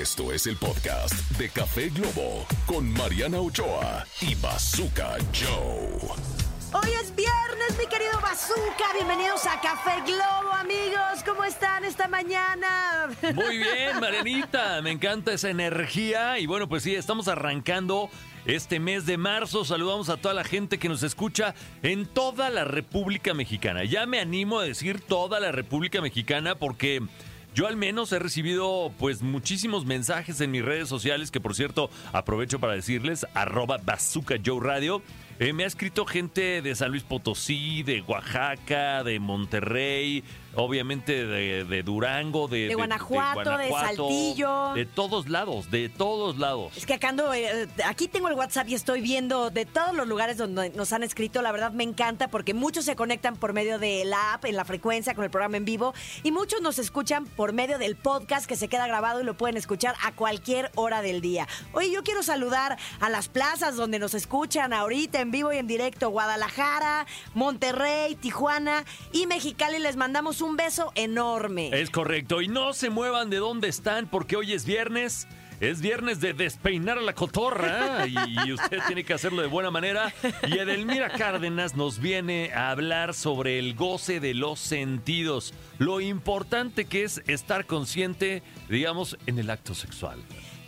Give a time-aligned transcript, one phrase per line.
[0.00, 6.08] Esto es el podcast de Café Globo con Mariana Ochoa y Bazooka Joe.
[6.72, 8.94] Hoy es viernes, mi querido Bazooka.
[8.94, 11.22] Bienvenidos a Café Globo, amigos.
[11.26, 13.10] ¿Cómo están esta mañana?
[13.34, 14.80] Muy bien, Marianita.
[14.80, 16.38] Me encanta esa energía.
[16.38, 18.08] Y bueno, pues sí, estamos arrancando
[18.46, 19.62] este mes de marzo.
[19.62, 23.84] Saludamos a toda la gente que nos escucha en toda la República Mexicana.
[23.84, 27.02] Ya me animo a decir toda la República Mexicana porque
[27.54, 31.90] yo al menos he recibido pues muchísimos mensajes en mis redes sociales que por cierto
[32.12, 35.02] aprovecho para decirles arroba bazooka Radio.
[35.38, 40.22] Eh, me ha escrito gente de San Luis Potosí, de Oaxaca, de Monterrey,
[40.54, 44.74] obviamente de, de Durango, de, De Guanajuato, de Saltillo.
[44.74, 46.76] De todos lados, de todos lados.
[46.76, 50.06] Es que acá ando, eh, aquí tengo el WhatsApp y estoy viendo de todos los
[50.06, 51.42] lugares donde nos han escrito.
[51.42, 54.64] La verdad me encanta porque muchos se conectan por medio de la app, en la
[54.64, 55.94] frecuencia, con el programa en vivo.
[56.22, 59.56] Y muchos nos escuchan por medio del podcast que se queda grabado y lo pueden
[59.56, 61.48] escuchar a cualquier hora del día.
[61.72, 65.66] Oye, yo quiero saludar a las plazas donde nos escuchan ahorita en vivo y en
[65.66, 66.10] directo.
[66.10, 69.78] Guadalajara, Monterrey, Tijuana y Mexicali.
[69.78, 71.70] Les mandamos un beso enorme.
[71.72, 72.42] Es correcto.
[72.42, 75.26] Y no se muevan de donde están porque hoy es viernes.
[75.60, 80.12] Es viernes de despeinar la cotorra y, y usted tiene que hacerlo de buena manera.
[80.48, 85.54] Y Edelmira Cárdenas nos viene a hablar sobre el goce de los sentidos.
[85.78, 90.18] Lo importante que es estar consciente, digamos, en el acto sexual.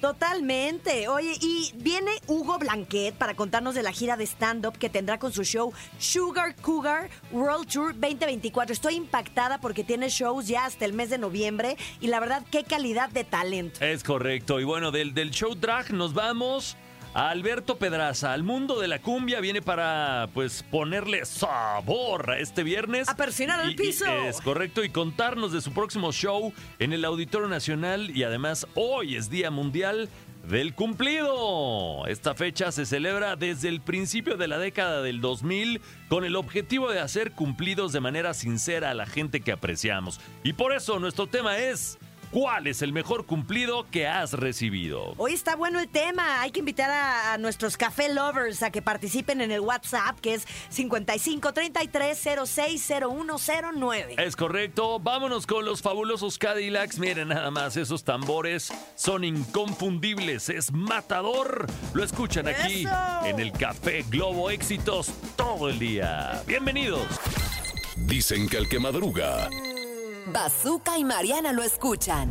[0.04, 1.08] Totalmente.
[1.08, 5.32] Oye, y viene Hugo Blanquet para contarnos de la gira de stand-up que tendrá con
[5.32, 8.74] su show Sugar Cougar World Tour 2024.
[8.74, 12.64] Estoy impactada porque tiene shows ya hasta el mes de noviembre y la verdad, qué
[12.64, 13.82] calidad de talento.
[13.82, 14.60] Es correcto.
[14.60, 16.76] Y bueno, del, del show drag nos vamos
[17.14, 18.32] a Alberto Pedraza.
[18.32, 23.08] Al mundo de la cumbia viene para pues ponerle sabor a este viernes.
[23.08, 24.04] A persinar Y- y- piso.
[24.06, 24.82] es correcto.
[24.84, 28.10] Y contarnos de su próximo show en el Auditorio Nacional.
[28.16, 30.08] Y además, hoy es Día Mundial
[30.48, 32.06] del Cumplido.
[32.06, 36.90] Esta fecha se celebra desde el principio de la década del 2000 con el objetivo
[36.90, 40.20] de hacer cumplidos de manera sincera a la gente que apreciamos.
[40.42, 41.98] Y por eso nuestro tema es...
[42.34, 45.14] ¿Cuál es el mejor cumplido que has recibido?
[45.18, 46.40] Hoy está bueno el tema.
[46.40, 50.34] Hay que invitar a, a nuestros café lovers a que participen en el WhatsApp, que
[50.34, 54.16] es 55 33 06 0109.
[54.18, 56.98] Es correcto, vámonos con los fabulosos Cadillacs.
[56.98, 61.68] Miren nada más, esos tambores son inconfundibles, es matador.
[61.92, 63.26] Lo escuchan aquí ¡Eso!
[63.26, 66.42] en el Café Globo Éxitos todo el día.
[66.48, 67.06] Bienvenidos.
[67.96, 69.48] Dicen que el que madruga,
[70.26, 72.30] Bazooka y Mariana lo escuchan.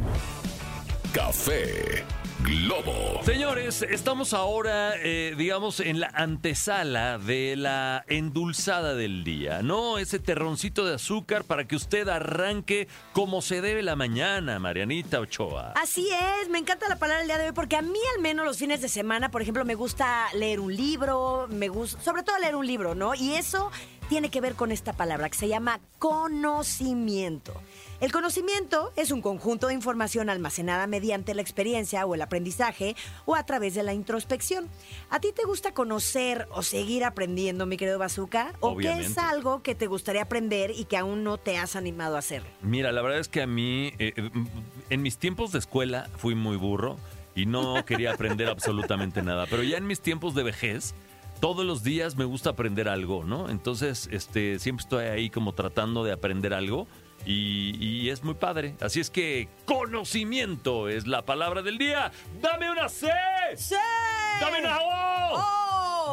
[1.14, 2.04] Café
[2.44, 3.22] Globo.
[3.24, 9.98] Señores, estamos ahora, eh, digamos, en la antesala de la endulzada del día, ¿no?
[9.98, 15.74] Ese terroncito de azúcar para que usted arranque como se debe la mañana, Marianita Ochoa.
[15.82, 16.10] Así
[16.42, 18.58] es, me encanta la palabra el día de hoy porque a mí al menos los
[18.58, 22.56] fines de semana, por ejemplo, me gusta leer un libro, me gusta, sobre todo leer
[22.56, 23.16] un libro, ¿no?
[23.16, 23.72] Y eso
[24.14, 27.60] tiene que ver con esta palabra que se llama conocimiento.
[28.00, 33.36] El conocimiento es un conjunto de información almacenada mediante la experiencia o el aprendizaje o
[33.36, 34.70] a través de la introspección.
[35.10, 38.54] ¿A ti te gusta conocer o seguir aprendiendo, mi querido Bazooka?
[38.60, 42.16] ¿O qué es algo que te gustaría aprender y que aún no te has animado
[42.16, 42.44] a hacer?
[42.62, 44.30] Mira, la verdad es que a mí, eh, eh,
[44.92, 47.00] en mis tiempos de escuela, fui muy burro
[47.34, 49.48] y no quería aprender absolutamente nada.
[49.50, 50.94] Pero ya en mis tiempos de vejez,
[51.44, 53.50] todos los días me gusta aprender algo, ¿no?
[53.50, 56.88] Entonces, este, siempre estoy ahí como tratando de aprender algo.
[57.26, 58.78] Y, y es muy padre.
[58.80, 62.14] Así es que conocimiento es la palabra del día.
[62.42, 63.10] ¡Dame una C!
[63.58, 63.76] ¡Sí!
[64.40, 65.63] ¡Dame una O!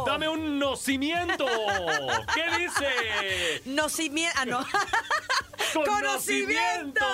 [0.06, 1.46] ¡Dame un nocimiento!
[2.34, 3.62] ¿Qué dice?
[3.66, 4.36] Nocimiento.
[4.38, 4.66] Ah, no.
[5.84, 7.04] ¡Conocimiento!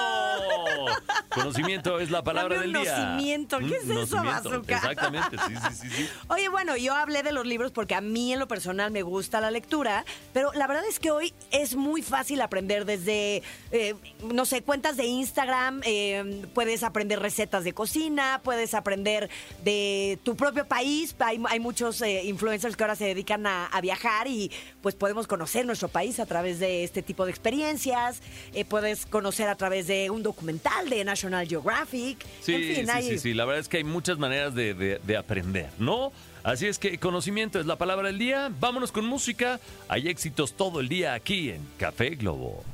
[1.34, 2.98] Conocimiento es la palabra del día.
[2.98, 3.58] nocimiento.
[3.58, 4.50] ¿Qué Mm, es eso, nocimiento.
[4.50, 4.76] Bazooka?
[4.76, 6.08] Exactamente, sí, sí, sí, sí.
[6.28, 9.40] Oye, bueno, yo hablé de los libros porque a mí en lo personal me gusta
[9.40, 13.94] la lectura, pero la verdad es que hoy es muy fácil aprender desde, eh,
[14.32, 19.28] no sé, cuentas de Instagram, eh, puedes aprender recetas de cocina, puedes aprender
[19.64, 21.14] de tu propio país.
[21.18, 25.26] Hay, hay muchos eh, influencers que ahora se dedican a, a viajar y pues podemos
[25.28, 28.22] conocer nuestro país a través de este tipo de experiencias.
[28.54, 32.24] Eh, puedes conocer a través de un documental de National Geographic.
[32.40, 33.34] Sí, en fin, sí, hay- sí, sí.
[33.34, 36.10] La verdad es que hay muchas maneras de, de- de aprender, ¿no?
[36.42, 38.50] Así es que conocimiento es la palabra del día.
[38.58, 39.60] Vámonos con música.
[39.88, 42.64] Hay éxitos todo el día aquí en Café Globo.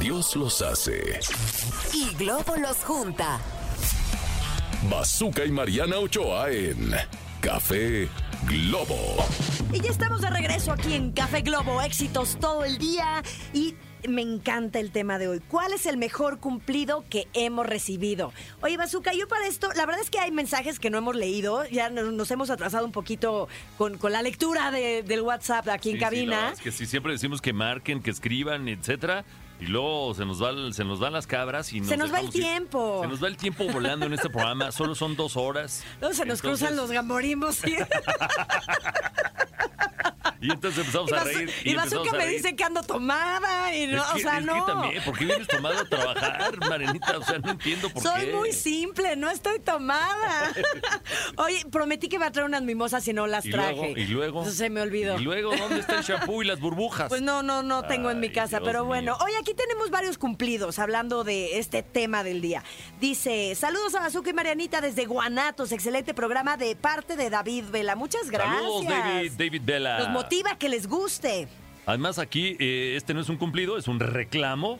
[0.00, 1.20] Dios los hace.
[1.92, 3.40] Y Globo los junta.
[4.90, 6.92] Bazooka y Mariana Ochoa en
[7.42, 8.08] Café
[8.46, 8.96] Globo.
[9.72, 13.20] Y ya estamos de regreso aquí en Café Globo, éxitos todo el día.
[13.52, 13.74] Y
[14.08, 15.40] me encanta el tema de hoy.
[15.48, 18.32] ¿Cuál es el mejor cumplido que hemos recibido?
[18.62, 21.64] Oye, Bazooka, yo para esto, la verdad es que hay mensajes que no hemos leído.
[21.66, 25.90] Ya no- nos hemos atrasado un poquito con, con la lectura de- del WhatsApp aquí
[25.90, 26.36] en Sí, sí, la cabina.
[26.36, 29.24] verdad es que sí, siempre decimos que marquen, que escriban, etcétera.
[29.62, 32.18] Y luego se nos, va, se nos van las cabras y nos Se nos va
[32.20, 32.32] el ir.
[32.32, 32.98] tiempo.
[33.02, 34.72] Se nos va el tiempo volando en este programa.
[34.72, 35.84] Solo son dos horas.
[36.00, 37.64] Luego se nos Entonces- cruzan los gamborimos.
[37.66, 37.76] Y,
[40.40, 41.50] Y entonces empezamos y a reír.
[41.62, 43.72] y empezamos Bazooka me dice que ando tomada.
[43.76, 44.54] Y no, es que, o sea, es no.
[44.54, 47.18] que también, ¿por qué vienes tomado a trabajar, Marenita?
[47.18, 48.32] O sea, no entiendo por Soy qué.
[48.32, 50.52] muy simple, no estoy tomada.
[51.36, 53.76] Oye, prometí que iba a traer unas mimosas y no las y traje.
[53.76, 54.38] luego, y luego.
[54.40, 55.16] Entonces se me olvidó.
[55.16, 57.08] Y luego, ¿dónde está el shampoo y las burbujas?
[57.08, 58.86] Pues no, no, no tengo en mi casa, Dios pero mío.
[58.88, 59.16] bueno.
[59.24, 62.62] Hoy aquí tenemos varios cumplidos hablando de este tema del día.
[63.00, 67.96] Dice, saludos a Bazooka y Marianita desde Guanatos, excelente programa de parte de David Vela.
[67.96, 68.56] Muchas gracias.
[68.56, 69.98] Saludos, David, David Vela.
[69.98, 71.48] Nos motiva que les guste.
[71.86, 74.78] Además, aquí eh, este no es un cumplido, es un reclamo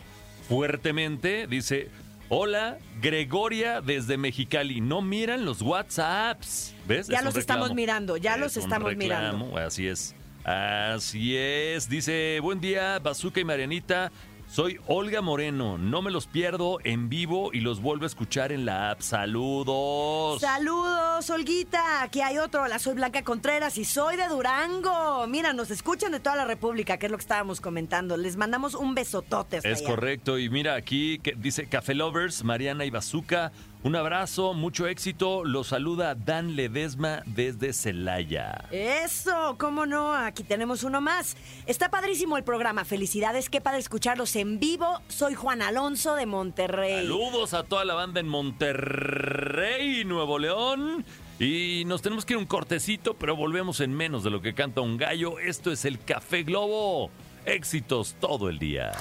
[0.48, 1.46] fuertemente.
[1.46, 1.90] Dice:
[2.28, 4.80] Hola, Gregoria desde Mexicali.
[4.80, 6.74] No miran los WhatsApps.
[6.86, 7.08] ¿Ves?
[7.08, 9.56] Ya Es los estamos mirando, ya los estamos mirando.
[9.56, 10.14] Así es.
[10.44, 11.88] Así es.
[11.88, 14.12] Dice: Buen día, Bazooka y Marianita.
[14.52, 15.78] Soy Olga Moreno.
[15.78, 19.00] No me los pierdo en vivo y los vuelvo a escuchar en la app.
[19.00, 20.42] Saludos.
[20.42, 22.02] Saludos, Olguita.
[22.02, 22.64] Aquí hay otro.
[22.64, 25.26] Hola, soy Blanca Contreras y soy de Durango.
[25.26, 28.18] Mira, nos escuchan de toda la República, que es lo que estábamos comentando.
[28.18, 29.56] Les mandamos un besotote.
[29.56, 29.88] hasta Es allá.
[29.88, 30.38] correcto.
[30.38, 33.52] Y mira aquí que dice Café Lovers, Mariana y Bazooka.
[33.84, 35.44] Un abrazo, mucho éxito.
[35.44, 38.64] Los saluda Dan Ledesma desde Celaya.
[38.70, 41.36] Eso, cómo no, aquí tenemos uno más.
[41.66, 45.00] Está padrísimo el programa, felicidades, qué padre escucharlos en vivo.
[45.08, 47.02] Soy Juan Alonso de Monterrey.
[47.02, 51.04] Saludos a toda la banda en Monterrey, Nuevo León.
[51.40, 54.80] Y nos tenemos que ir un cortecito, pero volvemos en menos de lo que canta
[54.80, 55.40] un gallo.
[55.40, 57.10] Esto es el Café Globo.
[57.46, 58.92] Éxitos todo el día.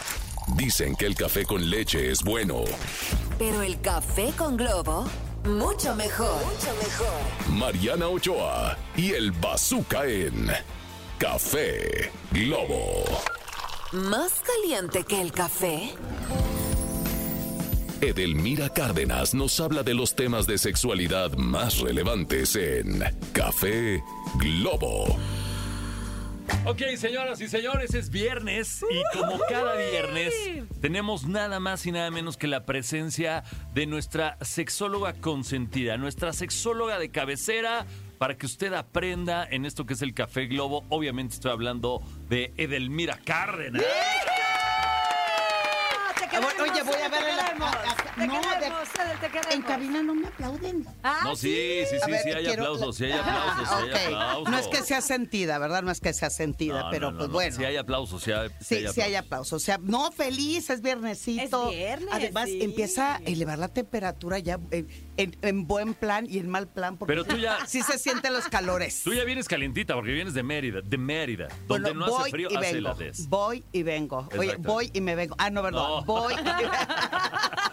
[0.58, 2.64] Dicen que el café con leche es bueno.
[3.42, 5.04] Pero el café con globo,
[5.46, 6.46] mucho mejor.
[6.46, 7.58] Mucho mejor.
[7.58, 10.52] Mariana Ochoa y el Bazooka en
[11.18, 13.04] Café Globo.
[13.94, 15.92] Más caliente que el café.
[18.00, 23.04] Edelmira Cárdenas nos habla de los temas de sexualidad más relevantes en
[23.34, 24.04] Café
[24.36, 25.18] Globo.
[26.66, 30.34] Ok, señoras y señores, es viernes y como cada viernes
[30.80, 33.44] tenemos nada más y nada menos que la presencia
[33.74, 37.86] de nuestra sexóloga consentida, nuestra sexóloga de cabecera,
[38.20, 40.86] para que usted aprenda en esto que es el Café Globo.
[40.90, 43.82] Obviamente estoy hablando de Edelmira Cárdenas.
[43.82, 44.41] Queremos,
[46.32, 47.72] Oye, voy a ver la- no.
[49.52, 50.86] En cabina no me aplauden.
[51.04, 53.96] Ah, No, sí, sí, sí, sí, hay aplausos, sí hay aplausos, sí hay Ok.
[54.16, 54.50] aplausos.
[54.50, 55.82] No es que sea sentida, ¿verdad?
[55.84, 57.34] No es que sea sentida, No, pero no, no, pues no.
[57.34, 57.58] bueno.
[57.58, 59.54] Sí hay aplausos, sí hay, Sí, sí hay aplausos.
[59.54, 61.70] O sea, no, feliz, es viernesito.
[61.70, 62.62] Es viernes, Además, sí.
[62.62, 64.88] empieza a elevar la temperatura ya en,
[65.18, 66.98] en- en buen plan y en mal plan.
[66.98, 69.02] Porque Pero tú ya- Sí se sienten los calores.
[69.04, 72.50] Tú ya vienes calientita porque vienes de Mérida, de Mérida, Bueno, donde no hace frío,
[72.52, 72.90] y hace vengo.
[72.92, 73.28] heladez.
[73.28, 74.30] Voy y vengo.
[74.38, 75.36] Oye, voy y me vengo.
[75.38, 75.80] Ah, no, verdad.
[75.82, 76.04] No.
[76.04, 76.21] Voy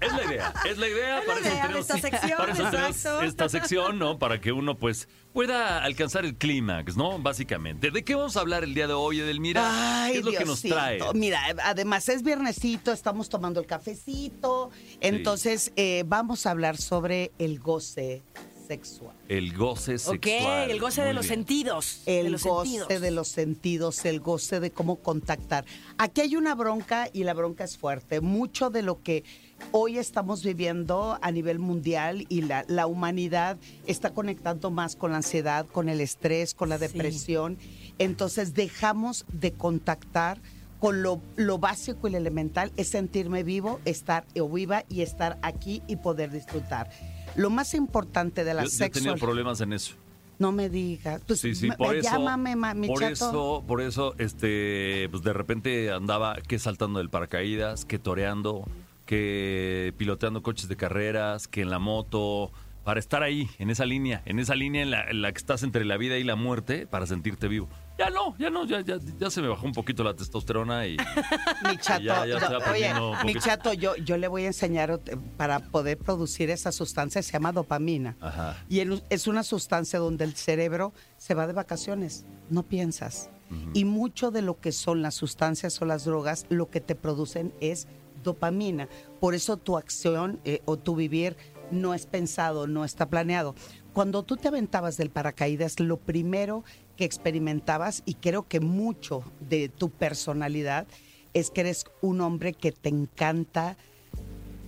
[0.00, 1.18] Es la idea, es la idea.
[1.20, 3.22] Es la para eso idea tenemos, esta sección, para eso tenemos exacto.
[3.22, 4.18] esta sección, ¿no?
[4.18, 7.18] Para que uno, pues, pueda alcanzar el clímax, ¿no?
[7.18, 7.90] Básicamente.
[7.90, 10.04] ¿De qué vamos a hablar el día de hoy, Edelmira?
[10.04, 11.00] Ay, ¿Qué es lo que nos trae?
[11.14, 14.70] Mira, además es viernesito, estamos tomando el cafecito.
[15.00, 18.22] Entonces, eh, vamos a hablar sobre el goce
[18.66, 19.14] sexual.
[19.28, 20.64] El goce sexual.
[20.64, 21.38] Ok, el goce de los bien.
[21.38, 22.02] sentidos.
[22.06, 23.00] El de los goce sentidos.
[23.02, 25.64] de los sentidos, el goce de cómo contactar.
[25.98, 28.20] Aquí hay una bronca y la bronca es fuerte.
[28.20, 29.24] Mucho de lo que
[29.72, 33.56] hoy estamos viviendo a nivel mundial y la, la humanidad
[33.86, 36.86] está conectando más con la ansiedad, con el estrés, con la Sí.
[36.88, 37.58] depresión.
[37.98, 40.40] Entonces dejamos de contactar
[40.78, 45.38] con lo, lo básico y lo elemental, es sentirme vivo, estar o viva y estar
[45.40, 46.90] aquí y poder disfrutar.
[47.36, 49.18] Lo más importante de la Yo, yo he tenido sexual...
[49.18, 49.94] problemas en eso.
[50.38, 51.22] No me digas.
[51.26, 52.10] Pues Sí, sí, por eso.
[52.10, 53.12] llámame, ma- mi por chato.
[53.12, 58.66] eso, por eso, este, pues de repente andaba que saltando del paracaídas, que toreando,
[59.06, 62.50] que piloteando coches de carreras, que en la moto,
[62.84, 65.62] para estar ahí, en esa línea, en esa línea en la, en la que estás
[65.62, 67.68] entre la vida y la muerte, para sentirte vivo.
[67.98, 70.96] Ya no, ya no, ya, ya, ya se me bajó un poquito la testosterona y
[71.68, 72.92] Mi chato, Ya, ya oye,
[73.24, 75.00] mi chato, yo, yo le voy a enseñar
[75.36, 78.16] para poder producir esa sustancia, se llama dopamina.
[78.20, 78.62] Ajá.
[78.68, 83.30] Y es una sustancia donde el cerebro se va de vacaciones, no piensas.
[83.74, 87.54] Y mucho de lo que son las sustancias o las drogas, lo que te producen
[87.60, 87.86] es
[88.24, 88.88] dopamina.
[89.20, 91.36] Por eso tu acción eh, o tu vivir
[91.70, 93.54] no es pensado, no está planeado.
[93.92, 96.64] Cuando tú te aventabas del paracaídas, lo primero
[96.96, 100.86] que experimentabas, y creo que mucho de tu personalidad,
[101.34, 103.76] es que eres un hombre que te encanta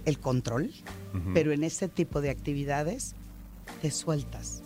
[0.05, 0.73] el control,
[1.35, 3.15] pero en este tipo de actividades
[3.83, 4.63] te sueltas,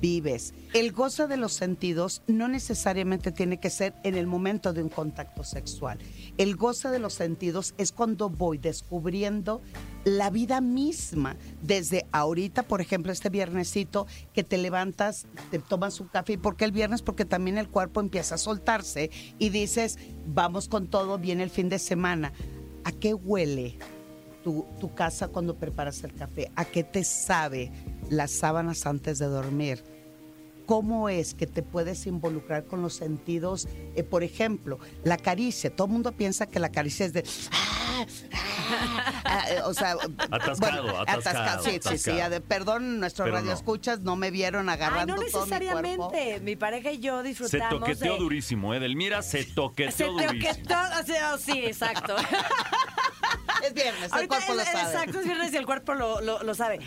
[0.00, 0.54] vives.
[0.72, 4.88] El gozo de los sentidos no necesariamente tiene que ser en el momento de un
[4.88, 5.98] contacto sexual.
[6.38, 9.60] El goce de los sentidos es cuando voy descubriendo
[10.04, 11.36] la vida misma.
[11.62, 16.34] Desde ahorita, por ejemplo, este viernesito que te levantas, te tomas un café.
[16.34, 17.02] ¿Y por qué el viernes?
[17.02, 21.68] Porque también el cuerpo empieza a soltarse y dices, vamos con todo, viene el fin
[21.68, 22.32] de semana.
[22.84, 23.76] ¿A qué huele
[24.42, 26.50] tu, tu casa cuando preparas el café?
[26.56, 27.70] ¿A qué te sabe
[28.10, 29.82] las sábanas antes de dormir?
[30.66, 33.66] cómo es que te puedes involucrar con los sentidos.
[33.96, 35.74] Eh, por ejemplo, la caricia.
[35.74, 37.24] Todo el mundo piensa que la caricia es de.
[37.50, 39.96] ah, ah, ah, eh, o sea,
[40.30, 42.10] Atascado, atascado, Sí, sí, sí.
[42.10, 42.20] atascado.
[42.36, 45.46] ade- Perdón, nuestros Pero radioescuchas no me vieron Ay, agarrando no todo mi cuerpo.
[45.46, 46.40] necesariamente.
[46.42, 48.18] Mi, pareja y yo Se disfrutamos toqueteó de...
[48.20, 48.78] durísimo, ¿eh?
[48.78, 50.40] Delmira se toqueteó Se durísimo.
[50.54, 52.14] toqueteó, o sea, sí, exacto.
[53.64, 54.80] Es viernes, el Ahorita cuerpo lo sabe.
[54.82, 56.80] Exacto, es viernes y el cuerpo lo, lo- lo sabe.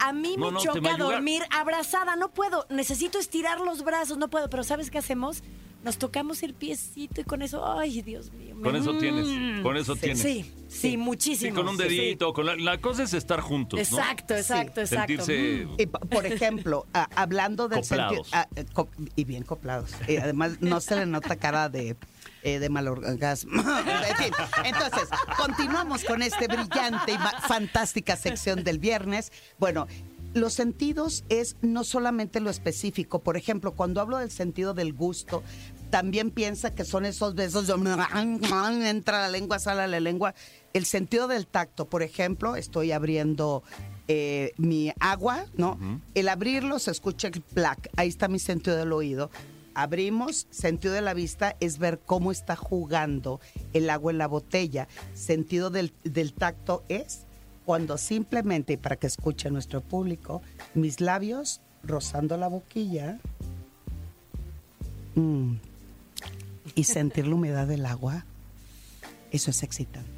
[0.00, 2.66] A mí No, me no, choca dormir abrazada, no puedo.
[2.70, 4.48] Necesito estirar los brazos, no puedo.
[4.48, 5.42] Pero ¿sabes qué hacemos?
[5.84, 8.56] Nos tocamos el piecito y con eso, ay, Dios mío.
[8.62, 8.98] Con eso Mm.
[8.98, 10.00] tienes, con eso Sí.
[10.00, 10.20] tienes.
[10.20, 11.50] Sí, sí, muchísimo.
[11.50, 11.96] Sí, con un Sí, sí.
[11.96, 13.98] dedito, con la, la cosa es estar juntos, ¿no?
[13.98, 15.24] Exacto, exacto, exacto.
[15.24, 15.74] Sentirse Mm.
[15.78, 18.22] Y, por ejemplo, a- hablando del sentido.
[18.56, 19.92] Eh, co- y bien coplados.
[20.08, 21.96] Y además, no se le nota cara de,
[22.42, 23.52] eh, de mal orgasmo.
[23.62, 24.32] en fin,
[24.64, 29.30] entonces, continuamos con este brillante y fantástica sección del viernes.
[29.60, 29.86] Bueno.
[30.34, 33.20] Los sentidos es no solamente lo específico.
[33.20, 35.42] Por ejemplo, cuando hablo del sentido del gusto,
[35.90, 37.74] también piensa que son esos besos de
[38.88, 40.34] entra la lengua, sale la lengua.
[40.74, 43.62] El sentido del tacto, por ejemplo, estoy abriendo
[44.06, 45.78] eh, mi agua, ¿no?
[46.14, 49.30] El abrirlo se escucha el plac, ahí está mi sentido del oído.
[49.74, 53.40] Abrimos, sentido de la vista es ver cómo está jugando
[53.72, 54.88] el agua en la botella.
[55.14, 57.27] Sentido del, del tacto es
[57.68, 60.40] cuando simplemente, y para que escuche nuestro público,
[60.72, 63.18] mis labios rozando la boquilla
[65.16, 65.52] mm,
[66.74, 68.24] y sentir la humedad del agua,
[69.32, 70.08] eso es excitante.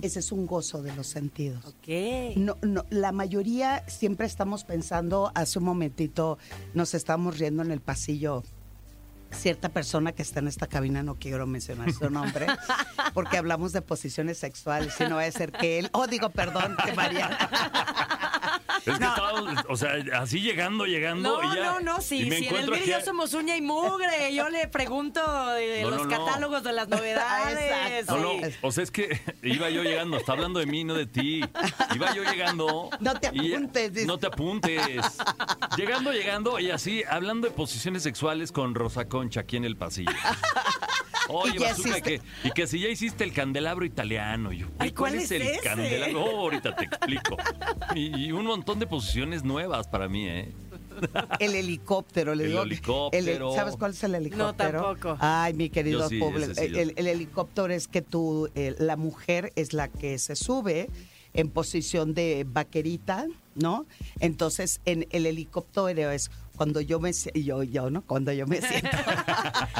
[0.00, 1.62] Ese es un gozo de los sentidos.
[1.66, 2.36] Ok.
[2.36, 6.38] No, no, la mayoría siempre estamos pensando, hace un momentito
[6.72, 8.44] nos estamos riendo en el pasillo.
[9.32, 12.46] Cierta persona que está en esta cabina, no quiero mencionar su nombre,
[13.14, 16.76] porque hablamos de posiciones sexuales, y no va a ser que él, oh, digo, perdón,
[16.84, 17.38] que Mariana.
[18.84, 19.32] Es que estaba,
[19.68, 21.40] o sea, así llegando, llegando.
[21.40, 23.04] No, y ya, no, no, y sí, me sí, en encuentro el y yo aquí-
[23.04, 24.34] somos uña y mugre.
[24.34, 25.20] Yo le pregunto
[25.52, 26.26] de No, los no, no.
[26.26, 28.00] catálogos de las novedades.
[28.00, 28.16] Exacto.
[28.20, 31.06] No, no, o sea, es que iba yo llegando, está hablando de mí, no de
[31.06, 31.42] ti.
[31.94, 32.90] Iba yo llegando.
[32.98, 34.06] No te y- apuntes, dice.
[34.06, 34.82] No te apuntes.
[35.76, 40.10] Llegando, llegando, y así, hablando de posiciones sexuales con Rosa Concha aquí en el pasillo.
[41.28, 44.52] Oye, ¿Y Bazooka, que, y que si ya hiciste el candelabro italiano.
[44.52, 45.60] Y yo, Ay, ¿cuál, ¿cuál es es el ese?
[45.60, 46.24] candelabro?
[46.24, 47.36] Oh, ahorita te explico.
[47.94, 50.52] Y, y un montón de posiciones nuevas para mí, ¿eh?
[51.38, 52.62] El helicóptero, le El digo.
[52.64, 53.50] helicóptero.
[53.50, 54.82] el- ¿Sabes cuál es el helicóptero?
[54.82, 55.16] tampoco.
[55.20, 56.28] Ay, mi querido sí, yo
[56.60, 60.90] el, helicóptero es que tú, eh, la mujer es la que se sube
[61.34, 63.86] en posición de vaquerita, ¿no?
[64.18, 68.88] Entonces, en el helicóptero es cuando yo me yo yo no cuando yo me siento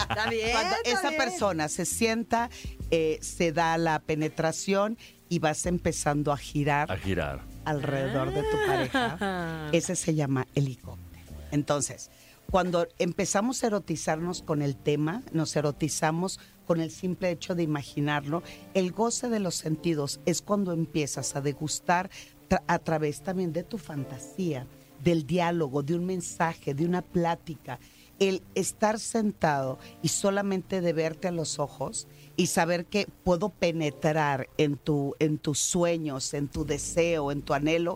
[0.08, 0.52] Está bien.
[0.52, 1.22] cuando está esa bien.
[1.22, 2.50] persona se sienta
[2.90, 4.96] eh, se da la penetración
[5.28, 7.40] y vas empezando a girar A girar.
[7.64, 8.66] alrededor de tu Ah.
[8.66, 9.68] pareja.
[9.72, 11.22] Ese se llama helicóptero.
[11.50, 12.10] Entonces,
[12.50, 18.42] cuando empezamos a erotizarnos con el tema, nos erotizamos con el simple hecho de imaginarlo,
[18.74, 22.10] el goce de los sentidos es cuando empiezas a degustar
[22.48, 24.66] tra- a través también de tu fantasía,
[25.02, 27.78] del diálogo, de un mensaje, de una plática.
[28.18, 32.06] El estar sentado y solamente de verte a los ojos
[32.36, 37.52] y saber que puedo penetrar en, tu, en tus sueños, en tu deseo, en tu
[37.52, 37.94] anhelo,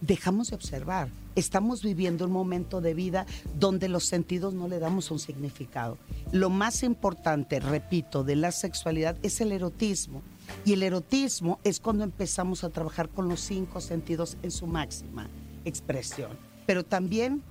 [0.00, 1.08] dejamos de observar.
[1.36, 3.26] Estamos viviendo un momento de vida
[3.58, 5.96] donde los sentidos no le damos un significado.
[6.32, 10.22] Lo más importante, repito, de la sexualidad es el erotismo.
[10.64, 15.28] Y el erotismo es cuando empezamos a trabajar con los cinco sentidos en su máxima
[15.64, 16.30] expresión.
[16.66, 17.42] Pero también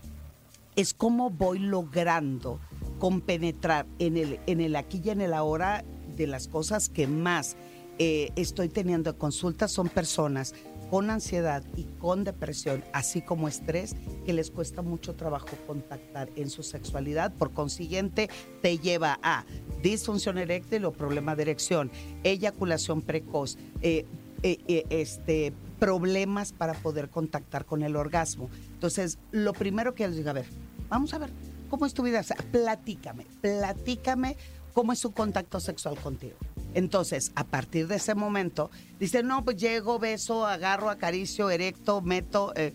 [0.76, 2.60] es cómo voy logrando
[3.00, 5.84] compenetrar en el, en el aquí y en el ahora
[6.16, 7.56] de las cosas que más
[7.98, 10.54] eh, estoy teniendo consultas son personas
[10.90, 16.50] con ansiedad y con depresión, así como estrés, que les cuesta mucho trabajo contactar en
[16.50, 17.32] su sexualidad.
[17.34, 18.30] Por consiguiente,
[18.62, 19.46] te lleva a
[19.84, 21.92] disfunción eréctil o problema de erección,
[22.24, 24.06] eyaculación precoz, eh,
[24.42, 28.50] eh, este, problemas para poder contactar con el orgasmo.
[28.74, 30.46] Entonces, lo primero que les digo, a ver,
[30.90, 31.32] vamos a ver,
[31.70, 32.20] ¿cómo es tu vida?
[32.20, 34.38] O sea, platícame, platícame
[34.74, 36.38] cómo es su contacto sexual contigo.
[36.74, 38.70] Entonces, a partir de ese momento,
[39.00, 42.54] dice, no, pues llego, beso, agarro, acaricio, erecto, meto.
[42.56, 42.74] eh,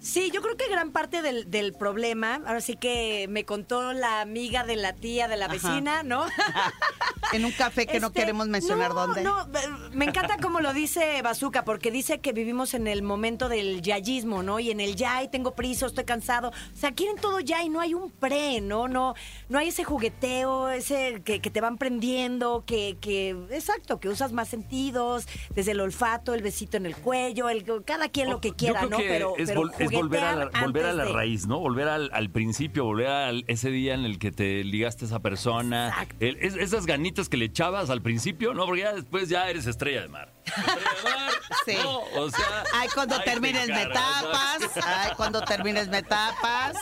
[0.00, 4.20] Sí, yo creo que gran parte del, del problema, ahora sí que me contó la
[4.20, 5.54] amiga de la tía de la Ajá.
[5.54, 6.24] vecina, ¿no?
[7.32, 9.22] en un café que no Este, queremos mencionar no, dónde.
[9.22, 9.48] No,
[9.92, 14.42] me encanta como lo dice Bazooka, porque dice que vivimos en el momento del yayismo,
[14.42, 14.60] ¿no?
[14.60, 16.50] Y en el ya, y tengo prisa, estoy cansado.
[16.50, 18.86] O sea, quieren todo ya y no hay un pre, ¿no?
[18.86, 19.14] No,
[19.48, 24.32] no hay ese jugueteo, ese que, que te van prendiendo, que, que, exacto, que usas
[24.32, 28.50] más sentidos, desde el olfato, el besito en el cuello, el, cada quien lo que
[28.50, 28.98] Yo quiera, ¿no?
[28.98, 31.58] que pero es, pero es volver a la, volver a la de- raíz, ¿no?
[31.58, 35.20] Volver al, al principio, volver a ese día en el que te ligaste a esa
[35.20, 35.92] persona.
[36.20, 38.66] El- es- esas ganitas que le echabas al principio, ¿no?
[38.66, 40.32] Porque ya después ya eres estrella de mar.
[40.44, 41.30] Estrella de mar.
[41.66, 41.74] Sí.
[41.82, 41.98] ¿no?
[42.22, 44.58] O sea, Ay, cuando termines me tapas.
[44.84, 46.76] Ay, cuando termines me tapas.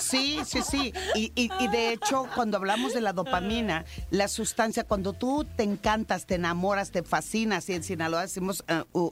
[0.00, 0.92] Sí, sí, sí.
[1.14, 5.62] Y, y- y de hecho, cuando hablamos de la dopamina, la sustancia, cuando tú te
[5.62, 9.10] encantas, te enamoras, te fascinas, y en Sinaloa decimos uh,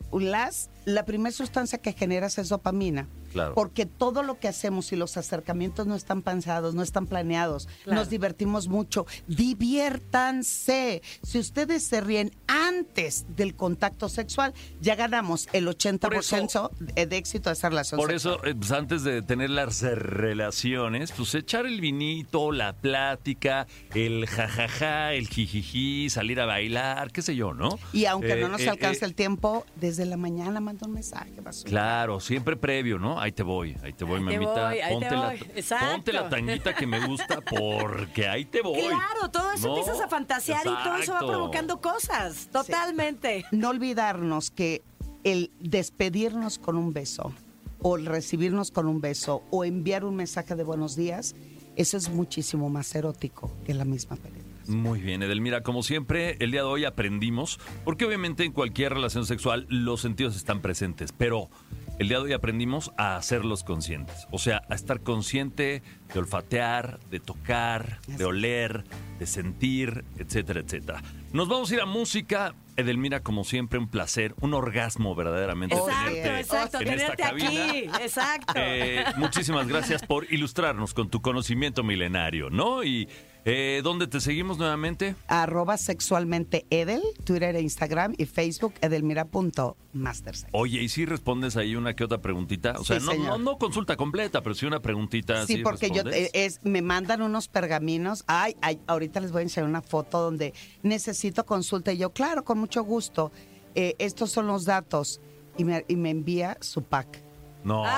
[0.85, 3.07] la primera sustancia que generas es dopamina.
[3.35, 3.55] Claro.
[3.55, 7.99] Porque todo lo que hacemos y los acercamientos no están pensados, no están planeados, Claro.
[8.01, 9.07] nos divertimos mucho.
[9.29, 11.03] Diviértanse.
[11.23, 17.51] Si ustedes se ríen antes del contacto sexual, ya ganamos el 80% de de éxito
[17.51, 18.37] de esa relación Por sexual.
[18.37, 24.27] eso, eh, pues, antes de tener las relaciones, pues echar el vinito, la plática, el
[24.27, 27.79] jajaja, el jijiji, salir a bailar, qué sé yo, ¿no?
[27.93, 30.95] Y aunque Eh, no nos eh, alcance eh, el tiempo, desde la mañana manda un
[30.95, 31.33] mensaje.
[31.43, 31.69] basura.
[31.69, 33.21] Claro, siempre previo, ¿no?
[33.25, 34.69] Ahí te voy, ahí te voy, Ahí te mamita.
[34.69, 35.39] voy, ahí te ponte, voy.
[35.39, 35.87] La, Exacto.
[35.93, 38.83] ponte la tanguita que me gusta porque ahí te voy.
[38.83, 39.79] Claro, todo eso ¿no?
[39.79, 42.49] empiezas a fantasear y todo eso va provocando cosas.
[42.53, 43.47] Totalmente.
[43.51, 44.83] No olvidarnos que
[45.23, 47.33] el despedirnos con un beso,
[47.81, 51.35] o el recibirnos con un beso, o enviar un mensaje de buenos días,
[51.77, 54.45] eso es muchísimo más erótico que la misma penetración.
[54.67, 59.27] Muy bien, Edelmira, como siempre, el día de hoy aprendimos, porque obviamente en cualquier relación
[59.27, 61.51] sexual los sentidos están presentes, pero
[61.99, 66.99] el día de hoy aprendimos a hacerlos conscientes, o sea, a estar consciente de olfatear,
[67.11, 68.85] de tocar, de oler,
[69.19, 71.03] de sentir, etcétera, etcétera.
[71.33, 72.55] Nos vamos a ir a música.
[72.77, 75.77] Edelmira, como siempre, un placer, un orgasmo verdaderamente.
[75.77, 76.79] Exacto, tenerte exacto.
[76.79, 77.69] en Tenerte aquí.
[78.03, 78.53] Exacto.
[78.57, 82.83] Eh, muchísimas gracias por ilustrarnos con tu conocimiento milenario, ¿no?
[82.83, 83.09] Y
[83.45, 85.17] eh, ¿dónde te seguimos nuevamente?
[85.29, 90.49] Arroba sexualmente Edel, Twitter e Instagram y Facebook edelmira.mastersex.
[90.53, 92.75] Oye, ¿y si respondes ahí una que otra preguntita?
[92.79, 95.47] O sea, Sí, no, no, no consulta completa, pero sí una preguntita.
[95.47, 96.31] Sí, porque yo respondes?
[96.33, 98.25] eh, es me mandan unos pergaminos.
[98.27, 102.45] Ay, ay, ahorita les voy a enseñar una foto donde necesito consulta y yo, claro,
[102.45, 103.31] con mucho gusto.
[103.75, 105.21] Eh, estos son los datos
[105.59, 107.23] y me, y me envía su pack.
[107.65, 107.85] No.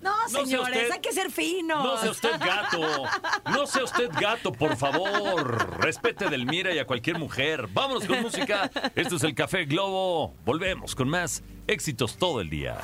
[0.00, 1.82] No, señores, usted- hay que ser finos.
[1.84, 3.04] No sea usted gato.
[3.52, 5.78] No sea usted gato, por favor.
[5.80, 7.66] Respete a Delmira y a cualquier mujer.
[7.72, 8.70] Vámonos con música.
[8.94, 10.34] Esto es el Café Globo.
[10.44, 12.78] Volvemos con más éxitos todo el día.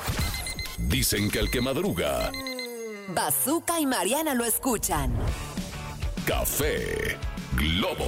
[0.78, 2.30] Dicen que el que madruga,
[3.14, 5.14] Bazooka y Mariana lo escuchan.
[6.26, 7.16] café
[7.56, 8.06] Globo.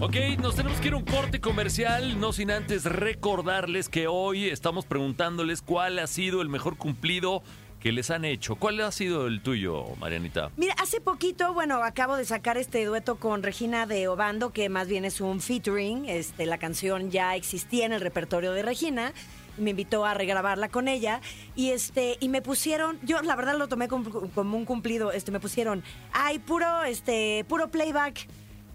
[0.00, 4.48] Ok, nos tenemos que ir a un corte comercial, no sin antes recordarles que hoy
[4.48, 7.42] estamos preguntándoles cuál ha sido el mejor cumplido
[7.80, 8.56] que les han hecho.
[8.56, 10.50] ¿Cuál ha sido el tuyo, Marianita?
[10.56, 14.86] Mira, hace poquito, bueno, acabo de sacar este dueto con Regina de Obando, que más
[14.86, 16.04] bien es un featuring.
[16.06, 19.12] Este, la canción ya existía en el repertorio de Regina.
[19.56, 21.20] Me invitó a regrabarla con ella
[21.56, 25.32] y este y me pusieron, yo la verdad lo tomé como, como un cumplido, este
[25.32, 28.26] me pusieron, ay puro este puro playback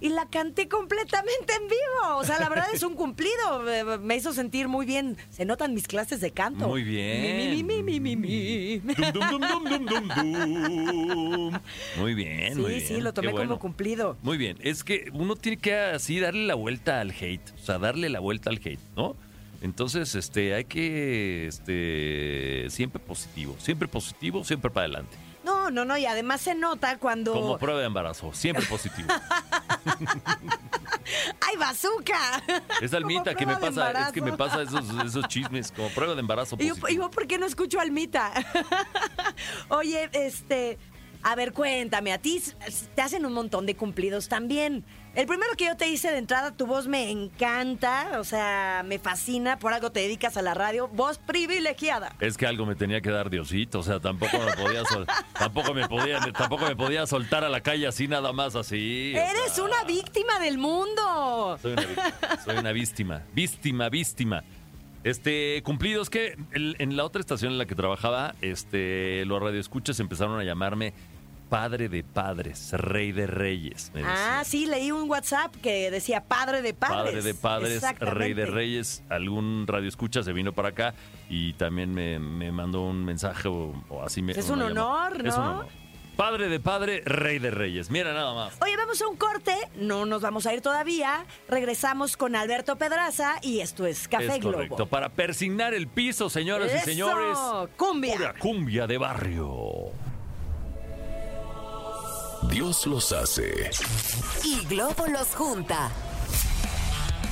[0.02, 2.18] y la canté completamente en vivo.
[2.18, 3.64] O sea, la verdad es un cumplido.
[4.02, 5.18] Me hizo sentir muy bien.
[5.30, 6.68] Se notan mis clases de canto.
[6.68, 7.38] Muy bien.
[7.56, 8.80] Mi, mi, mi, mi, mi, mi.
[9.14, 11.60] Dum, dum, dum, dum, dum, dum, dum.
[12.00, 12.88] Muy bien, Sí, muy bien.
[12.88, 13.48] sí, lo tomé bueno.
[13.50, 14.18] como cumplido.
[14.22, 17.78] Muy bien, es que uno tiene que así darle la vuelta al hate, o sea,
[17.80, 19.16] darle la vuelta al hate, ¿no?
[19.62, 25.18] Entonces, este, hay que, este, siempre positivo, siempre positivo, siempre para adelante.
[25.46, 27.34] No, no, no, y además se nota cuando.
[27.34, 29.08] Como prueba de embarazo, siempre positivo.
[31.40, 32.42] ¡Ay, bazooka!
[32.82, 36.22] Es Almita que me pasa, es que me pasa esos, esos chismes, como prueba de
[36.22, 36.90] embarazo ¿Y yo, positivo.
[36.90, 38.32] y yo por qué no escucho a Almita?
[39.70, 40.80] Oye, este.
[41.22, 42.42] A ver, cuéntame, a ti
[42.96, 44.84] te hacen un montón de cumplidos también.
[45.16, 49.00] El primero que yo te hice de entrada, tu voz me encanta, o sea, me
[49.00, 52.14] fascina, por algo te dedicas a la radio, voz privilegiada.
[52.20, 55.08] Es que algo me tenía que dar Diosito, o sea, tampoco me podía sol-
[55.40, 59.14] tampoco me podía tampoco me podía soltar a la calle así nada más así.
[59.16, 59.64] o Eres sea.
[59.64, 61.58] una víctima del mundo.
[61.62, 64.44] Soy una víctima, soy una víctima, víctima, víctima.
[65.06, 70.40] Este, cumplidos que en la otra estación en la que trabajaba, este, los radioescuchas empezaron
[70.40, 70.94] a llamarme
[71.50, 73.92] padre de padres, rey de reyes.
[73.94, 76.98] me Ah, sí, leí un WhatsApp que decía padre de padres.
[76.98, 79.04] Padre de padres, rey de reyes.
[79.10, 80.94] Algún radio escucha se vino para acá
[81.30, 84.34] y también me, me mandó un mensaje o, o así me.
[84.34, 85.52] Es o un honor, Es un ¿no?
[85.52, 85.68] honor.
[86.16, 87.90] Padre de padre, rey de reyes.
[87.92, 88.54] Mira nada más.
[88.62, 91.26] Oye, vamos a un corte, no nos vamos a ir todavía.
[91.50, 94.78] Regresamos con Alberto Pedraza y esto es Café es correcto.
[94.78, 94.90] Globo.
[94.90, 97.38] Para persignar el piso, señoras y señores.
[97.76, 98.16] ¡Cumbia!
[98.16, 99.92] Pura cumbia de barrio.
[102.50, 103.70] Dios los hace.
[104.44, 105.92] Y Globo los junta.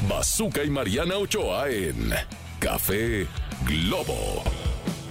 [0.07, 2.13] Bazooka y Mariana Ochoa en
[2.59, 3.27] Café
[3.65, 4.43] Globo.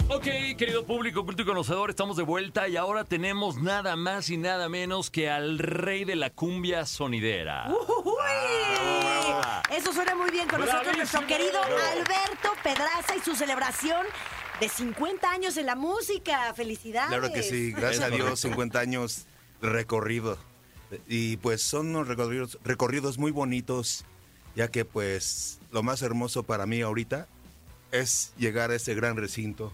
[0.08, 0.24] Ok,
[0.58, 4.68] querido público, culto y conocedor, estamos de vuelta y ahora tenemos nada más y nada
[4.68, 7.70] menos que al rey de la cumbia sonidera.
[7.70, 8.14] ¡Uy!
[9.74, 14.04] Eso suena muy bien con nosotros, nuestro querido Alberto Pedraza y su celebración
[14.60, 16.52] de 50 años en la música.
[16.54, 17.08] ¡Felicidades!
[17.08, 18.48] Claro que sí, gracias a Dios, correcto.
[18.48, 19.26] 50 años
[19.62, 20.36] recorrido.
[21.08, 24.04] Y pues son unos recorridos, recorridos muy bonitos,
[24.54, 27.26] ya que pues lo más hermoso para mí ahorita
[27.92, 29.72] es llegar a ese gran recinto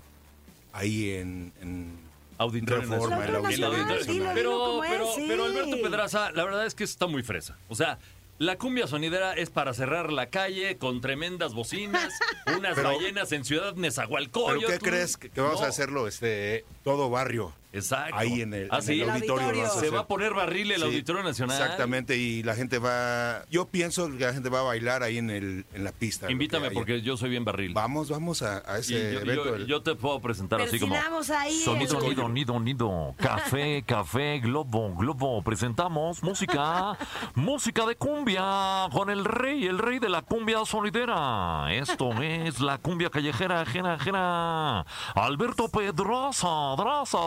[0.73, 1.99] ahí en, en
[2.39, 3.29] Auditorio Reforma, Nacional.
[3.29, 4.37] el Auditorio Auditorio Nacional, dilo, Nacional.
[4.37, 5.25] dilo Pero, pero, sí.
[5.29, 7.59] pero Alberto Pedraza, la verdad es que está muy fresa.
[7.69, 7.99] O sea,
[8.39, 12.13] la cumbia sonidera es para cerrar la calle con tremendas bocinas,
[12.57, 14.67] unas Pero- ballenas en Ciudad Nezahualcóyotl.
[14.67, 17.53] ¿Pero qué crees que, que vamos No, a hacerlo este todo barrio?
[17.79, 18.15] Exacto.
[18.17, 19.01] Ahí en el, ¿Ah, en sí?
[19.01, 19.47] el auditorio.
[19.49, 19.81] auditorio.
[19.81, 21.61] Se va a poner barril el Sí, Auditorio Nacional.
[21.61, 23.45] Exactamente, y la gente va.
[23.51, 26.31] Yo pienso que la gente va a bailar ahí en, el, en la pista.
[26.31, 27.73] Invítame porque yo soy bien barril.
[27.75, 29.45] Vamos, vamos a, a Y ese yo, evento.
[29.45, 30.95] yo- el- yo te puedo presentar así como...
[31.37, 31.61] Ahí.
[31.63, 33.15] Sonido, el- nido, nido, nido.
[33.19, 35.43] Café, café, globo, globo.
[35.43, 36.97] Presentamos música,
[37.35, 41.67] música de cumbia con el rey, el rey de la cumbia sonidera.
[41.73, 44.85] Esto es la cumbia callejera ajena, ajena.
[45.15, 47.19] Alberto Pedrosa, draza,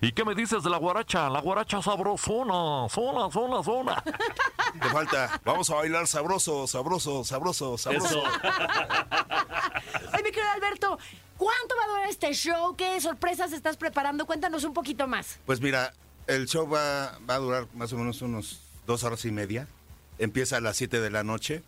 [0.00, 1.28] ¿Y qué me dices de la guaracha?
[1.28, 4.02] La guaracha sabrosona, zona, zona, zona.
[4.80, 5.40] Te falta.
[5.44, 8.06] Vamos a bailar sabroso, sabroso, sabroso, sabroso.
[8.06, 8.22] Eso.
[10.14, 10.98] Oye, mi querido Alberto,
[11.36, 12.76] ¿cuánto va a durar este show?
[12.76, 14.26] ¿Qué sorpresas estás preparando?
[14.26, 15.38] Cuéntanos un poquito más.
[15.46, 15.92] Pues mira,
[16.26, 19.68] el show va, va a durar más o menos unos dos horas y media.
[20.18, 21.62] Empieza a las 7 de la noche,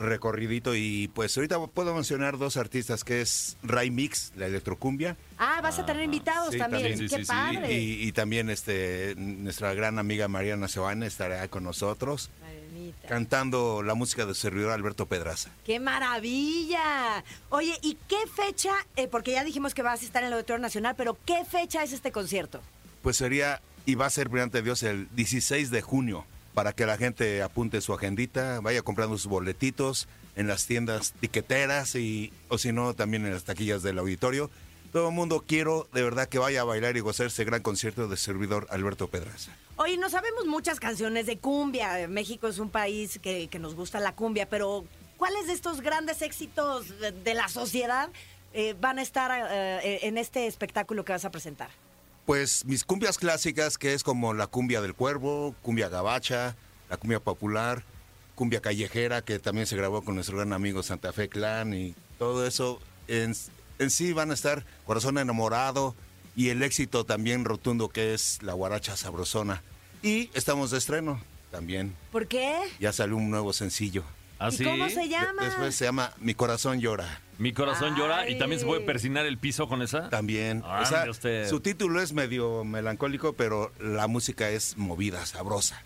[0.00, 0.74] recorridito.
[0.74, 5.16] Y pues ahorita puedo mencionar dos artistas, que es Ray Mix, la electrocumbia.
[5.38, 6.82] Ah, vas a tener invitados Sí, también.
[6.90, 7.28] también, sí, ¡Qué sí, sí.
[7.30, 7.72] padre!
[7.78, 13.08] Y, y también este, nuestra gran amiga Mariana Sebane estará con nosotros, Marianita.
[13.08, 15.50] cantando la música de su servidor Alberto Pedraza.
[15.64, 17.24] ¡Qué maravilla!
[17.50, 18.70] Oye, ¿y qué fecha?
[18.96, 21.82] eh, porque ya dijimos que vas a estar en el Auditorio Nacional, pero ¿qué fecha
[21.82, 22.60] es este concierto?
[23.02, 26.96] Pues sería, y va a ser, brillante Dios, el 16 de junio, para que la
[26.96, 32.72] gente apunte su agendita, vaya comprando sus boletitos en las tiendas tiqueteras y, o si
[32.72, 34.50] no, también en las taquillas del auditorio.
[34.92, 38.08] Todo el mundo quiero de verdad que vaya a bailar y gozar ese gran concierto
[38.08, 39.52] de servidor Alberto Pedraza.
[39.76, 42.08] Oye, no sabemos muchas canciones de cumbia.
[42.08, 44.84] México es un país que, nos gusta la cumbia, pero
[45.16, 48.10] ¿cuáles de estos grandes éxitos de, de la sociedad
[48.52, 51.70] eh, van a estar eh, en este espectáculo que vas a presentar?
[52.30, 56.54] Pues mis cumbias clásicas, que es como la cumbia del cuervo, cumbia gabacha,
[56.88, 57.82] la cumbia popular,
[58.36, 62.46] cumbia callejera, que también se grabó con nuestro gran amigo Santa Fe Clan y todo
[62.46, 63.34] eso, en,
[63.80, 65.96] en sí van a estar Corazón Enamorado
[66.36, 69.64] y el éxito también rotundo que es la guaracha sabrosona.
[70.00, 72.56] Y estamos de estreno también, ¿Por qué?
[72.78, 74.04] ya salió un nuevo sencillo.
[74.38, 74.62] ¿Ah, ¿Y sí?
[74.62, 75.44] cómo se De- llama?
[75.46, 77.22] después se llama Mi Corazón Llora.
[77.40, 80.08] Mi corazón llora y también se puede persinar el piso con esa.
[80.10, 80.62] También.
[80.64, 81.48] Ah, o sea, mire usted.
[81.48, 85.76] su título es medio melancólico, pero la música es movida, sabrosa.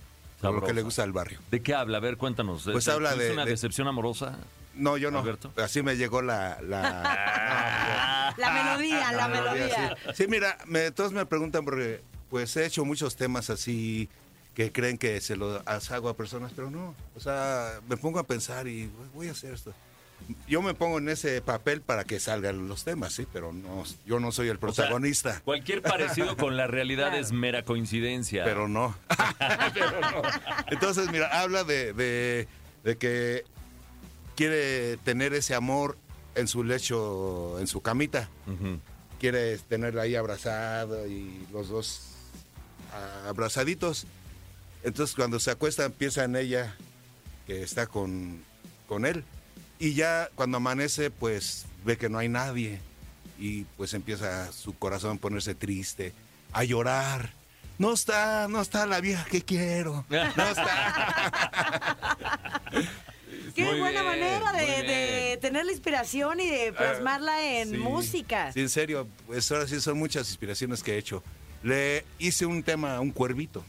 [0.41, 0.67] Por lo Sabrosa.
[0.67, 1.39] que le gusta al barrio.
[1.51, 1.99] ¿De qué habla?
[1.99, 2.65] A ver, cuéntanos.
[2.65, 4.37] Pues ¿Es- habla ¿Es de- una de- decepción amorosa?
[4.75, 5.21] No, yo no.
[5.21, 5.53] Alberto.
[5.57, 6.59] Así me llegó la...
[6.61, 9.97] la, La melodía, la, la melodía.
[10.07, 10.11] sí.
[10.15, 14.09] Sí, mira, me- todos me preguntan porque pues he hecho muchos temas así
[14.55, 15.63] que creen que se los
[15.93, 16.95] hago a personas, pero no.
[17.17, 19.73] O sea, me pongo a pensar y voy a hacer esto.
[20.49, 24.21] Yo me pongo en ese papel para que salgan los temas, sí, pero no, yo
[24.21, 25.41] no soy el O sea, protagonista.
[25.45, 27.23] cualquier parecido con la realidad Claro.
[27.23, 28.43] es mera coincidencia.
[28.45, 28.95] pero no.
[29.75, 30.23] Pero no.
[30.71, 32.49] Entonces, mira, habla de, de-
[32.85, 33.45] de que
[34.37, 35.97] quiere tener ese amor
[36.35, 38.29] en su lecho, en su camita.
[39.21, 42.09] Quiere tenerla ahí abrazado y los dos
[43.27, 44.07] abrazaditos.
[44.83, 46.77] Entonces, cuando se acuesta, piensa en ella
[47.47, 48.43] que está con,
[48.89, 49.25] con él.
[49.85, 52.81] Y ya cuando amanece, pues ve que no hay nadie.
[53.39, 56.15] Y pues empieza su corazón a ponerse triste,
[56.55, 57.35] a llorar.
[57.77, 60.07] No está, no está la vieja que quiero.
[60.09, 61.71] No está.
[63.55, 68.53] Qué Muy buena bien, manera de, tener la inspiración y de plasmarla en Sí, música.
[68.53, 71.23] Sí, en serio, pues ahora sí son muchas inspiraciones que he hecho.
[71.63, 73.63] le hice un tema, un cuervito.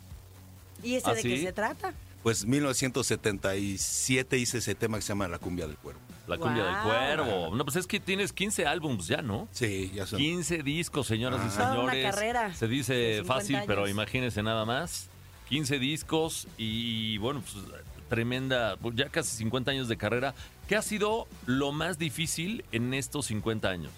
[0.81, 1.27] ¿Y ese ¿Ah, de sí?
[1.27, 1.93] qué se trata?
[2.23, 6.04] Pues 1977 hice ese tema que se llama La cumbia del cuervo.
[6.27, 7.55] La cumbia del cuervo.
[7.55, 9.47] No, pues es que tienes 15 álbums ya, ¿no?
[9.51, 10.19] Sí, ya son.
[10.19, 12.15] 15 discos, señoras y Toda una señores.
[12.15, 15.09] carrera Se dice de 50 fácil, pero imagínense nada más.
[15.49, 17.63] 15 discos y bueno, pues
[18.09, 20.33] tremenda, pues, ya casi 50 años de carrera.
[20.67, 23.91] ¿Qué ha sido lo más difícil en estos 50 años?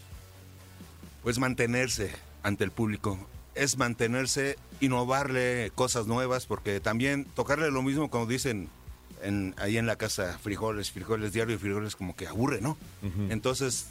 [1.23, 2.13] Pues mantenerse
[2.43, 3.17] ante el público.
[3.55, 8.69] Es mantenerse, innovarle cosas nuevas, porque también tocarle lo mismo como dicen
[9.21, 12.77] en, ahí en la casa, frijoles, frijoles diario y frijoles como que aburre, ¿no?
[13.29, 13.87] Entonces,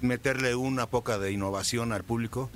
[0.00, 2.50] meterle una poca de innovación al público,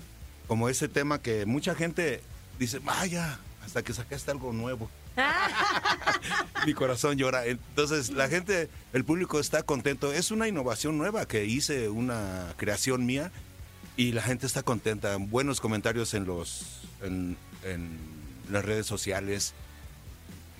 [0.46, 2.20] como ese tema que mucha gente
[2.58, 4.90] dice, vaya, hasta que sacaste algo nuevo.
[6.66, 7.46] Mi corazón llora.
[7.46, 10.12] Entonces, la gente, el público está contento.
[10.12, 13.30] Es una innovación nueva que hice, una creación mía,
[13.96, 15.16] y la gente está contenta.
[15.16, 17.98] Buenos comentarios en los en, en
[18.50, 19.54] las redes sociales.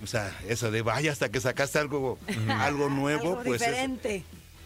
[0.03, 4.23] O sea, eso de vaya hasta que sacaste algo, algo nuevo, Algo pues es, diferente.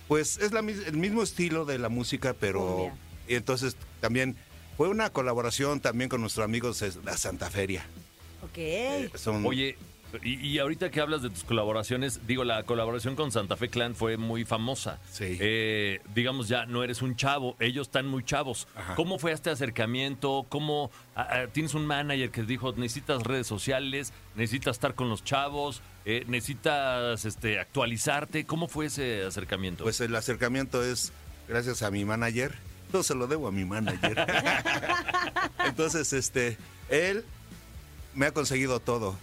[0.08, 2.94] pues es la mis- el mismo estilo de la música, pero Cumbia.
[3.28, 4.36] y entonces también
[4.76, 7.86] fue una colaboración también con nuestros amigos de la Santa Feria.
[8.44, 8.58] Ok.
[8.58, 9.78] Eh, son- Oye,
[10.24, 13.96] y, y ahorita que hablas de tus colaboraciones, digo, la colaboración con Santa Fe Clan
[13.96, 15.00] fue muy famosa.
[15.12, 15.38] Sí.
[15.40, 18.68] Eh, digamos, ya no eres un chavo, ellos están muy chavos.
[18.76, 18.96] Ajá.
[18.96, 20.46] ¿Cómo fue este acercamiento?
[20.50, 20.92] ¿Cómo
[21.52, 27.26] tienes un manager que dijo, necesitas redes sociales, necesitas estar con los chavos, eh, necesitas
[27.26, 28.46] este, actualizarte?
[28.46, 29.84] ¿Cómo fue ese acercamiento?
[29.84, 31.12] Pues el acercamiento es
[31.48, 32.54] gracias a mi manager.
[32.92, 34.26] Todo se lo debo a mi manager.
[35.66, 36.58] Entonces, este,
[36.90, 37.24] él
[38.16, 39.18] me ha conseguido todo.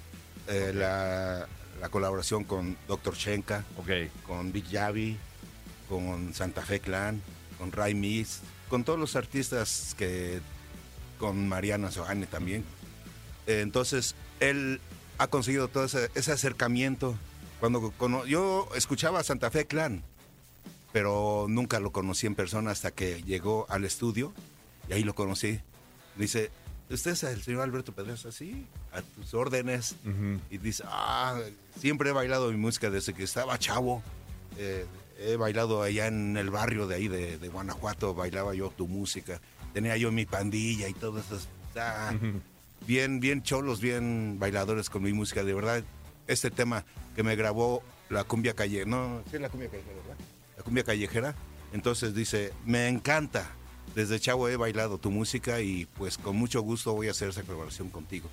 [0.48, 1.46] Eh, la,
[1.80, 3.14] la colaboración con Dr.
[3.14, 3.64] Shenka,
[4.26, 5.16] con Big Yavi,
[5.88, 7.20] con Santa Fe Clan,
[7.58, 10.40] con Ray Miss, con todos los artistas que.
[11.18, 12.64] con Mariana Sohane también.
[13.46, 14.80] Eh, entonces, él
[15.18, 17.16] ha conseguido todo ese, ese acercamiento.
[17.60, 20.02] Cuando cono- yo escuchaba a Santa Fe Clan,
[20.92, 24.32] pero nunca lo conocí en persona hasta que llegó al estudio
[24.88, 25.60] y ahí lo conocí.
[26.16, 26.50] Dice,
[26.90, 28.30] ¿usted es el señor Alberto Pedrosa?
[28.32, 29.96] Sí, a tus órdenes.
[30.50, 31.38] Y dice, ah,
[31.80, 34.02] siempre he bailado mi música desde que estaba chavo.
[34.58, 34.86] Eh,
[35.18, 39.40] he bailado allá en el barrio de ahí de, de Guanajuato, bailaba yo tu música.
[39.72, 41.38] Tenía yo mi pandilla y todo eso.
[41.76, 42.14] Ah,
[42.86, 45.42] Bien, bien cholos, bien bailadores con mi música.
[45.42, 45.82] De verdad,
[46.26, 46.84] este tema
[47.16, 50.16] que me grabó la cumbia callejera, no, sí, la cumbia callejera, ¿verdad?
[50.56, 51.34] La cumbia callejera.
[51.72, 53.50] Entonces dice, me encanta.
[53.94, 57.42] Desde chavo he bailado tu música y pues con mucho gusto voy a hacer esa
[57.42, 58.28] colaboración contigo.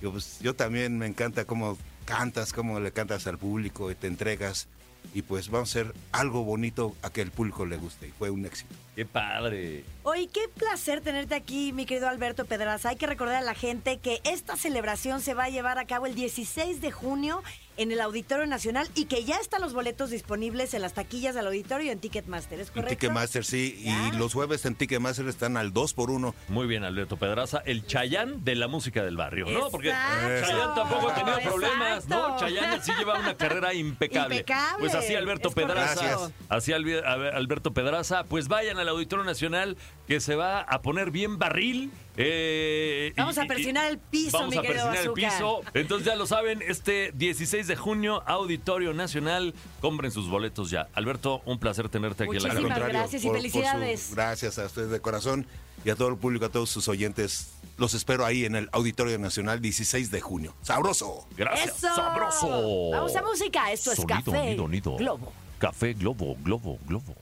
[0.00, 4.06] Yo, pues, yo también me encanta cómo cantas, cómo le cantas al público y te
[4.06, 4.68] entregas.
[5.14, 8.08] Y pues vamos a hacer algo bonito a que el público le guste.
[8.08, 8.74] Y fue un éxito.
[8.94, 9.82] ¡Qué padre!
[10.02, 12.90] Oye, qué placer tenerte aquí, mi querido Alberto Pedraza.
[12.90, 16.06] Hay que recordar a la gente que esta celebración se va a llevar a cabo
[16.06, 17.42] el 16 de junio
[17.80, 21.46] en el Auditorio Nacional y que ya están los boletos disponibles en las taquillas del
[21.46, 22.90] auditorio y en Ticketmaster, ¿es En correcto?
[22.90, 23.80] Ticketmaster, sí.
[23.82, 24.08] Ya.
[24.08, 27.86] Y los jueves en Ticketmaster están al 2 por 1 Muy bien, Alberto Pedraza, el
[27.86, 29.70] Chayán de la música del barrio, ¿no?
[29.70, 30.46] Porque Exacto.
[30.46, 32.36] Chayán tampoco ha tenido problemas, ¿no?
[32.38, 34.36] Chayán sí lleva una carrera impecable.
[34.36, 34.80] Impecable.
[34.80, 40.36] Pues así Alberto Es Pedraza, así Alberto Pedraza, pues vayan al Auditorio Nacional que se
[40.36, 41.90] va a poner bien barril.
[42.16, 45.60] Eh, Vamos a presionar el piso, Vamos mi a querido presionar el piso.
[45.74, 50.88] Entonces ya lo saben, este 16 de junio, Auditorio Nacional, compren sus boletos ya.
[50.94, 54.10] Alberto, un placer tenerte aquí en la Muchísimas contrario, gracias y por- por su- felicidades.
[54.14, 55.46] gracias a ustedes de corazón
[55.84, 57.52] y a todo el público, a todos sus oyentes.
[57.78, 60.54] Los espero ahí en el Auditorio Nacional 16 de junio.
[60.60, 61.26] ¡Sabroso!
[61.36, 61.94] Gracias, ¡Eso!
[61.96, 62.90] sabroso.
[62.90, 64.96] Vamos a música, esto es Café nido, nido.
[64.96, 65.32] Globo.
[65.58, 67.14] Café Globo, Globo, Globo.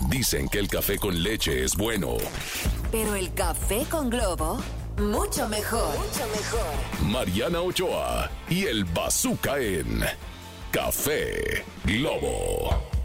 [0.00, 2.16] Dicen que el café con leche es bueno.
[2.92, 4.58] Pero el café con globo,
[4.98, 5.96] mucho mejor.
[5.98, 7.10] Mucho mejor.
[7.10, 10.04] Mariana Ochoa y el Bazooka en
[10.70, 12.95] Café Globo.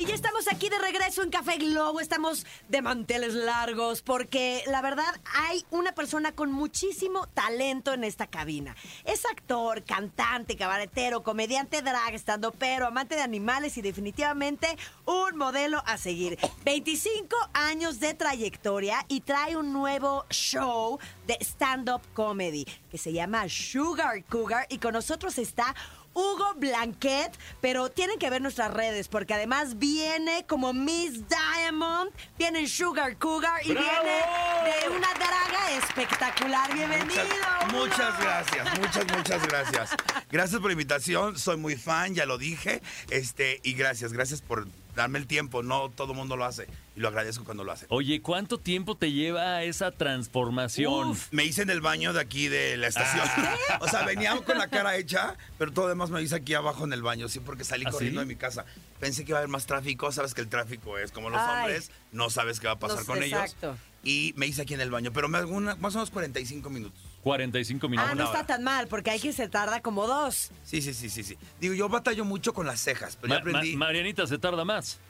[0.00, 4.80] Y ya estamos aquí de regreso en Café Globo, estamos de manteles largos porque la
[4.80, 8.74] verdad hay una persona con muchísimo talento en esta cabina.
[9.04, 15.82] Es actor, cantante, cabaretero, comediante drag, estando pero, amante de animales y definitivamente un modelo
[15.84, 16.38] a seguir.
[16.64, 23.48] 25 años de trayectoria y trae un nuevo show de stand-up comedy que se llama
[23.48, 25.74] Sugar Cougar y con nosotros está
[26.12, 32.60] Hugo Blanquet, pero tienen que ver nuestras redes porque además viene como Miss Diamond, viene
[32.60, 33.86] en Sugar Cougar y ¡Bravo!
[34.02, 36.74] viene de una draga espectacular.
[36.74, 37.22] Bienvenido.
[37.22, 37.86] Hugo.
[37.86, 39.90] Muchas gracias, muchas, muchas gracias.
[40.30, 42.82] Gracias por la invitación, soy muy fan, ya lo dije.
[43.10, 47.00] Este, y gracias, gracias por darme el tiempo, no todo el mundo lo hace y
[47.00, 47.86] lo agradezco cuando lo hacen.
[47.90, 51.16] Oye, ¿cuánto tiempo te lleva esa transformación?
[51.30, 53.24] Me hice en el baño de aquí de la estación.
[53.80, 56.92] O sea, venía con la cara hecha, pero todo demás me hice aquí abajo en
[56.92, 58.26] el baño, sí, porque salí ¿Ah, corriendo sí?
[58.26, 58.64] de mi casa.
[58.98, 61.60] Pensé que iba a haber más tráfico, sabes que el tráfico es como los Ay.
[61.64, 63.68] hombres, no sabes qué va a pasar Los- con exacto.
[63.68, 63.78] ellos.
[64.02, 66.68] Y me hice aquí en el baño, pero me hago una- más o menos 45
[66.70, 66.98] minutos.
[67.22, 68.10] 45 minutos.
[68.12, 70.50] Ah, no está tan mal, porque hay quien se tarda como dos.
[70.64, 71.36] Sí, sí, sí, sí, sí.
[71.60, 73.76] Digo, yo batallo mucho con las cejas, pero ya ma- aprendí.
[73.76, 75.00] Marianita se tarda más.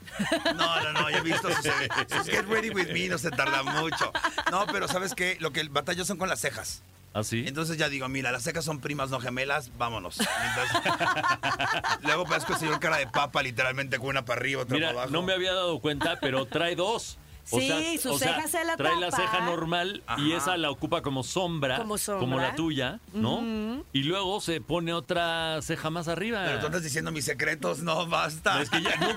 [0.56, 1.64] No, no, no, ya he visto sus,
[2.08, 4.12] sus Get Ready With Me, no se tarda mucho.
[4.50, 5.36] No, pero ¿sabes qué?
[5.40, 6.82] Lo que batallo son con las cejas.
[7.12, 7.44] ¿Así?
[7.46, 10.18] Entonces ya digo, mira, las cejas son primas, no gemelas, vámonos.
[10.20, 10.92] Entonces,
[12.02, 14.98] luego parezco el señor cara de papa, literalmente, con una para arriba, otra Mira, para
[15.02, 15.12] abajo.
[15.12, 17.18] no me había dado cuenta, pero trae dos.
[17.44, 19.22] Sí, su ceja se la Trae la tapa.
[19.22, 22.48] ceja normal y esa la ocupa como sombra, Como sombra.
[22.48, 23.82] la tuya, ¿no?
[23.92, 26.42] Y luego se pone otra ceja más arriba.
[26.44, 28.60] Pero tú andas diciendo mis secretos, no, basta.
[28.62, 29.08] Es que ya, no,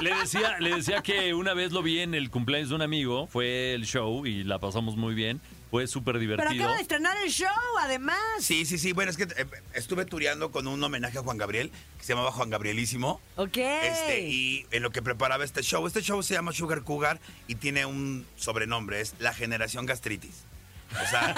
[0.00, 3.26] le decía, le decía que una vez lo vi en el cumpleaños de un amigo,
[3.28, 5.40] fue el show y la pasamos muy bien,
[5.70, 6.62] fue súper Pero divertido.
[6.64, 8.18] acaba de estrenar el show, además.
[8.40, 8.92] Sí, sí, sí.
[8.92, 12.32] Bueno, es que eh, estuve tureando con un homenaje a Juan Gabriel, que se llamaba
[12.32, 13.20] Juan Gabrielísimo.
[13.36, 13.56] Ok.
[13.56, 17.54] Este, y en lo que preparaba este show, este show se llama Sugar Cougar y
[17.54, 20.44] tiene un sobrenombre, es la generación gastritis.
[20.92, 21.34] O sea,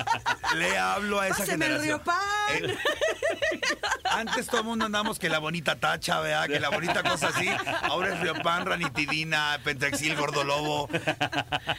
[0.54, 1.98] le hablo a esa Páseme el generación.
[1.98, 2.64] Riopan.
[2.64, 2.78] Eh,
[4.04, 6.46] antes todo el mundo andamos que la bonita tacha, ¿verdad?
[6.46, 7.48] Que la bonita cosa así.
[7.82, 10.88] Ahora es Riopan, ranitidina, pentrexil, gordolobo.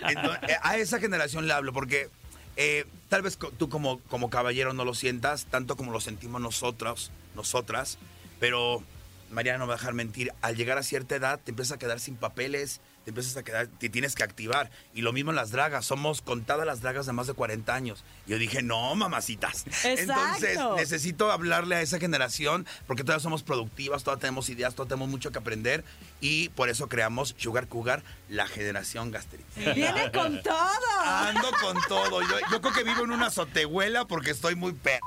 [0.08, 2.10] Entonces, eh, a esa generación le hablo porque
[2.56, 7.12] eh, tal vez tú como, como caballero no lo sientas tanto como lo sentimos nosotros,
[7.36, 7.99] nosotras,
[8.39, 8.84] pero
[9.30, 11.80] Mariana no me va a dejar mentir, al llegar a cierta edad te empiezas a
[11.80, 14.70] quedar sin papeles, te empiezas a quedar, te tienes que activar.
[14.93, 18.04] Y lo mismo en las dragas, somos contadas las dragas de más de 40 años.
[18.26, 19.63] Y yo dije, no, mamacitas.
[19.86, 25.10] Entonces necesito hablarle a esa generación porque todavía somos productivas, todavía tenemos ideas, todavía tenemos
[25.10, 25.86] mucho que aprender.
[26.19, 29.45] Y por eso creamos Sugar Cougar, la generación gastritis.
[29.75, 30.58] Viene con todo.
[31.06, 32.21] Ando con todo.
[32.23, 34.99] Yo, yo creo que vivo en una azotehuela porque estoy muy pe...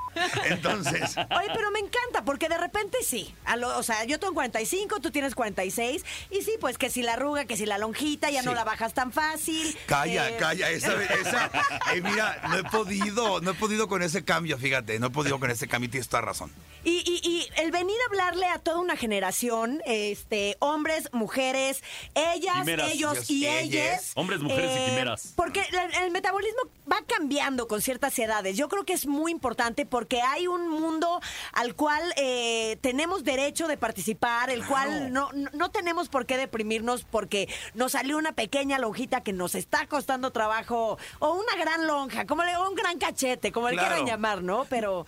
[0.45, 3.33] Entonces, Oye, pero me encanta, porque de repente sí.
[3.45, 6.03] A lo- o sea, yo tengo 45, tú tienes 46.
[6.29, 8.93] Y sí, pues que si la arruga, que si la lonjita, ya no la bajas
[8.93, 9.77] tan fácil.
[9.87, 10.69] calla, Eh, calla.
[10.69, 11.51] Esa, esa,
[11.93, 14.97] eh, mira, no he podido, no he podido con ese cambio, fíjate.
[14.99, 16.51] No he podido con ese cambio y tienes toda razón.
[16.83, 21.83] Y, y- y el venir a hablarle a toda una generación, este, hombres, mujeres,
[22.15, 22.91] ellas, Quimeras.
[22.91, 24.09] ellos y ellas.
[24.09, 25.33] eh, Hombres, mujeres y quimeras.
[25.35, 26.61] Porque el, el metabolismo
[26.91, 28.57] va cambiando con ciertas edades.
[28.57, 31.21] Yo creo que es muy importante porque hay un mundo
[31.53, 36.37] al cual eh, tenemos derecho de participar, el cual no, no, no tenemos por qué
[36.37, 41.87] deprimirnos porque nos salió una pequeña lonjita que nos está costando trabajo, o una gran
[41.87, 43.89] lonja, como le, o un gran cachete, como le Claro.
[43.89, 44.65] quieran llamar, ¿no?
[44.69, 45.05] Pero...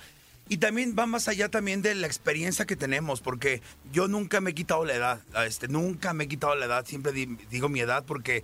[0.50, 4.52] Y también va más allá también de la experiencia que tenemos, porque yo nunca me
[4.52, 7.80] he quitado la edad, este, nunca me he quitado la edad, siempre di- digo mi
[7.80, 8.44] edad porque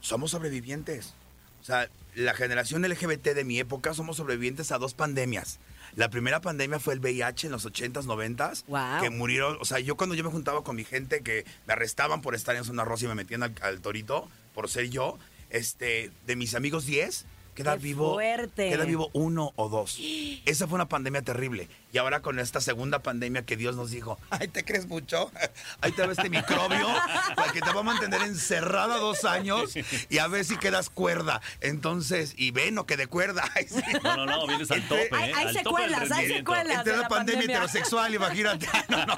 [0.00, 1.14] somos sobrevivientes.
[1.62, 5.60] O sea, la generación LGBT de mi época somos sobrevivientes a dos pandemias.
[5.96, 9.02] La primera pandemia fue el VIH en los 80s, 90s, Guau.
[9.02, 12.22] que murieron, o sea, yo cuando yo me juntaba con mi gente que me arrestaban
[12.22, 15.18] por estar en zona rosa y me metían al, al torito por ser yo,
[15.50, 18.68] este, de mis amigos 10, queda ¡Qué vivo, fuerte!
[18.70, 19.98] queda vivo uno o dos.
[20.46, 21.68] Esa fue una pandemia terrible.
[21.92, 25.30] Y ahora con esta segunda pandemia que Dios nos dijo, ay, ¿te crees mucho?
[25.80, 26.86] Ahí te va este microbio
[27.36, 29.74] para que te va a mantener encerrada dos años
[30.08, 31.40] y a ver si quedas cuerda.
[31.60, 33.44] Entonces, y ven o que de cuerda.
[33.54, 33.80] Ay, sí.
[34.02, 35.34] No, no, no, vienes al tope, Hay- ¿eh?
[35.34, 36.78] hay Al tope del secuelas, hay secuelas.
[36.78, 37.56] Entre la pandemia, pandemia.
[37.56, 38.66] heterosexual, imagínate.
[38.88, 39.14] No, no.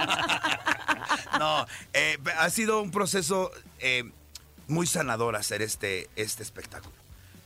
[1.38, 4.04] No, eh, ha sido un proceso eh,
[4.68, 6.94] muy sanador hacer este, este espectáculo.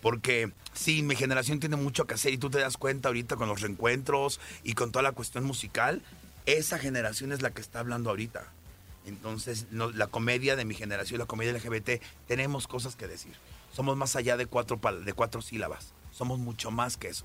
[0.07, 3.49] Porque sí, mi generación tiene mucho que hacer y tú te das cuenta ahorita con
[3.49, 6.01] los reencuentros y con toda la cuestión musical,
[6.47, 8.45] esa generación es la que está hablando ahorita.
[9.05, 13.33] Entonces, no- la comedia de mi generación, la comedia LGBT, tenemos cosas que decir.
[13.75, 15.93] Somos más allá de cuatro, de cuatro sílabas.
[16.13, 17.25] Somos mucho más que eso.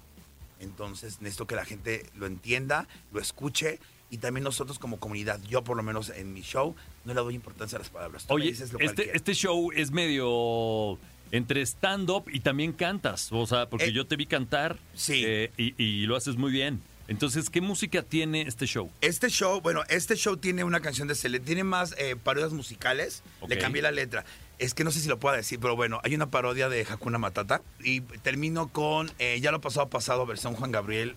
[0.60, 5.64] Entonces, necesito que la gente lo entienda, lo escuche y también nosotros como comunidad, yo
[5.64, 8.26] por lo menos en mi show, no le doy importancia a las palabras.
[8.26, 10.98] Tú Oye, dices lo este, este show es medio
[11.32, 13.30] entre stand-up y también cantas.
[13.32, 15.24] O sea, porque Eh, yo te vi cantar sí.
[15.26, 16.82] eh, y, y lo haces muy bien.
[17.08, 18.90] Entonces, ¿qué música tiene este show?
[19.02, 23.22] Este show, bueno, este show tiene una canción de Celeste, tiene más eh, parodias musicales,
[23.50, 24.24] le cambié la letra.
[24.60, 27.18] Es que no sé si lo puedo decir, pero bueno, hay una parodia de Hakuna
[27.18, 29.12] Matata y termino con,
[29.42, 31.16] ya lo pasado pasado, versión Juan Gabriel,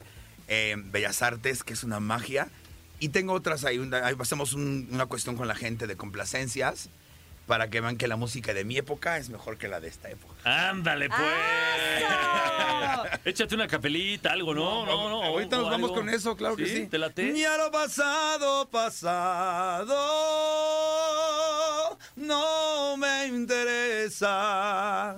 [0.86, 2.48] Bellas Artes, que es una magia.
[2.98, 6.88] Y tengo otras ahí, una- ahí hacemos un- una cuestión con la gente de complacencias
[7.46, 10.10] para que vean que la música de mi época es mejor que la de esta
[10.10, 10.34] época.
[10.44, 11.20] Ándale, pues.
[13.24, 14.84] Échate una capelita, algo, ¿no?
[14.86, 15.22] No, no.
[15.22, 16.02] Ahorita nos o vamos algo.
[16.02, 16.86] con eso, claro que sí.
[16.86, 17.24] ¿Te late?
[17.32, 18.68] Ni a lo pasado,
[20.64, 21.98] pasado.
[22.16, 25.16] no me interesa.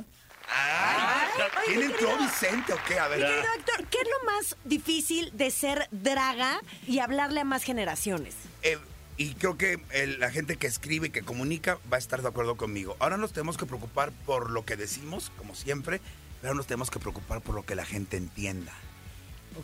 [0.49, 1.29] Ay,
[1.67, 2.99] ¿Quién entró Vicente o qué?
[2.99, 3.19] A ver.
[3.21, 8.35] Querido Héctor, ¿qué es lo más difícil de ser draga y hablarle a más generaciones?
[8.63, 8.79] Eh,
[9.17, 12.29] y creo que el- la gente que escribe y que comunica va a estar de
[12.29, 12.97] acuerdo conmigo.
[12.99, 16.01] Ahora nos tenemos que preocupar por lo que decimos, como siempre,
[16.43, 18.73] pero nos tenemos que preocupar por lo que la gente entienda.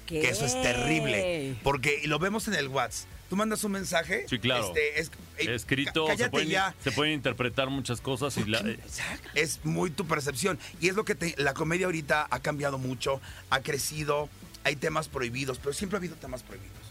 [0.07, 1.55] Que eso es terrible.
[1.63, 3.09] Porque y lo vemos en el WhatsApp.
[3.29, 4.27] Tú mandas un mensaje.
[4.29, 4.69] Sí, claro.
[4.69, 6.75] este, es, Escrito, se pueden, ya.
[6.85, 8.79] se pueden interpretar muchas cosas y la, eh,
[9.35, 10.59] Es muy tu percepción.
[10.81, 14.29] Y es lo que te- la comedia ahorita ha cambiado mucho, ha crecido,
[14.65, 16.82] hay temas prohibidos, pero siempre ha habido temas prohibidos.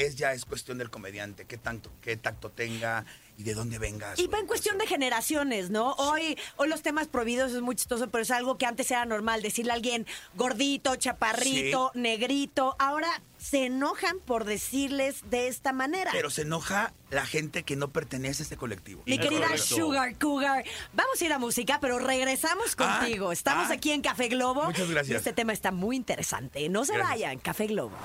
[0.00, 3.04] Es ya es cuestión del comediante, qué tanto, qué tacto tenga
[3.36, 4.16] y de dónde venga.
[4.16, 5.92] su Y va en cuestión de generaciones, ¿no?
[5.92, 9.42] Hoy, hoy los temas prohibidos es muy chistoso, pero es algo que antes era normal.
[9.42, 12.76] Decirle a alguien gordito, chaparrito, negrito.
[12.78, 16.10] Ahora se enojan por decirles de esta manera.
[16.12, 19.02] Pero se enoja la gente que no pertenece a este colectivo.
[19.06, 19.64] Mi querida correcto.
[19.76, 23.32] Sugar Cougar, vamos a ir a música, pero regresamos Ah, contigo.
[23.32, 23.74] Estamos ah.
[23.74, 24.64] aquí en Café Globo.
[24.64, 25.12] Muchas gracias.
[25.12, 26.66] Y este tema está muy interesante.
[26.70, 27.10] No se Gracias.
[27.20, 27.96] vayan, Café Globo.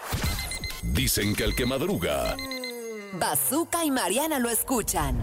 [0.94, 2.36] Dicen que el que madruga,
[3.20, 5.18] Bazooka y Mariana lo escuchan.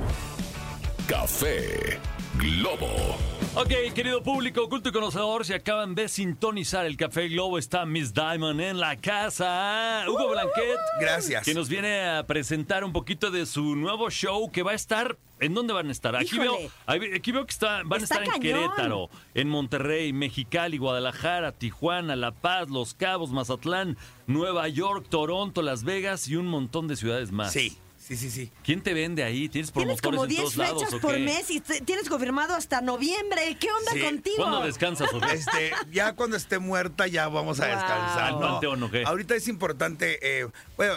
[1.07, 1.99] café
[2.39, 3.17] Globo.
[3.55, 8.15] Ok, querido público, oculto y conocedor, si acaban de sintonizar el Café Globo, está Miss
[8.15, 10.05] Diamond en la casa.
[10.09, 10.79] Hugo Blanquet.
[10.99, 11.45] Gracias.
[11.45, 15.19] Que nos viene a presentar un poquito de su nuevo show que va a estar.
[15.39, 16.17] ¿En dónde van a estar?
[16.17, 16.71] Aquí Híjole.
[16.87, 18.41] veo, aquí veo que está, van Está a estar en.
[18.41, 25.85] Querétaro, en Monterrey, Mexicali, Guadalajara, Tijuana, La Paz, Los Cabos, Mazatlán, Nueva York, Toronto, Las
[25.85, 27.53] Vegas y un montón de ciudades más.
[27.53, 28.51] Sí, sí, sí, sí.
[28.65, 29.49] ¿Quién te vende ahí?
[29.49, 31.21] ¿Tienes Tienes promotores como en 10 todos lados fechas o por qué?
[31.21, 33.57] mes y te- tienes confirmado hasta noviembre.
[33.61, 34.01] ¿Qué onda Sí.
[34.01, 34.37] contigo?
[34.39, 35.13] ¿Cuándo descansas?
[35.13, 35.33] Ojeda?
[35.33, 37.77] Este, ya cuando esté muerta ya vamos a Wow.
[37.77, 38.21] descansar.
[38.25, 38.41] ¿Al ¿no?
[38.41, 39.05] panteón o qué?
[39.05, 40.47] Ahorita es importante, eh,
[40.77, 40.95] bueno,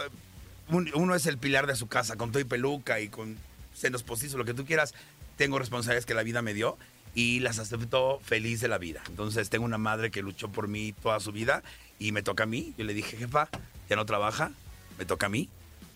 [0.70, 3.38] un- uno es el pilar de su casa, con todo y peluca y con
[3.74, 4.94] senos postizos, lo que tú quieras.
[5.38, 6.78] Tengo responsabilidades que la vida me dio
[7.14, 9.02] y las acepto feliz de la vida.
[9.10, 11.62] Entonces tengo una madre que luchó por mí toda su vida
[12.00, 12.74] y me toca a mí.
[12.78, 13.50] Yo le dije, jefa,
[13.90, 14.52] ya no trabaja,
[14.98, 15.50] me toca a mí.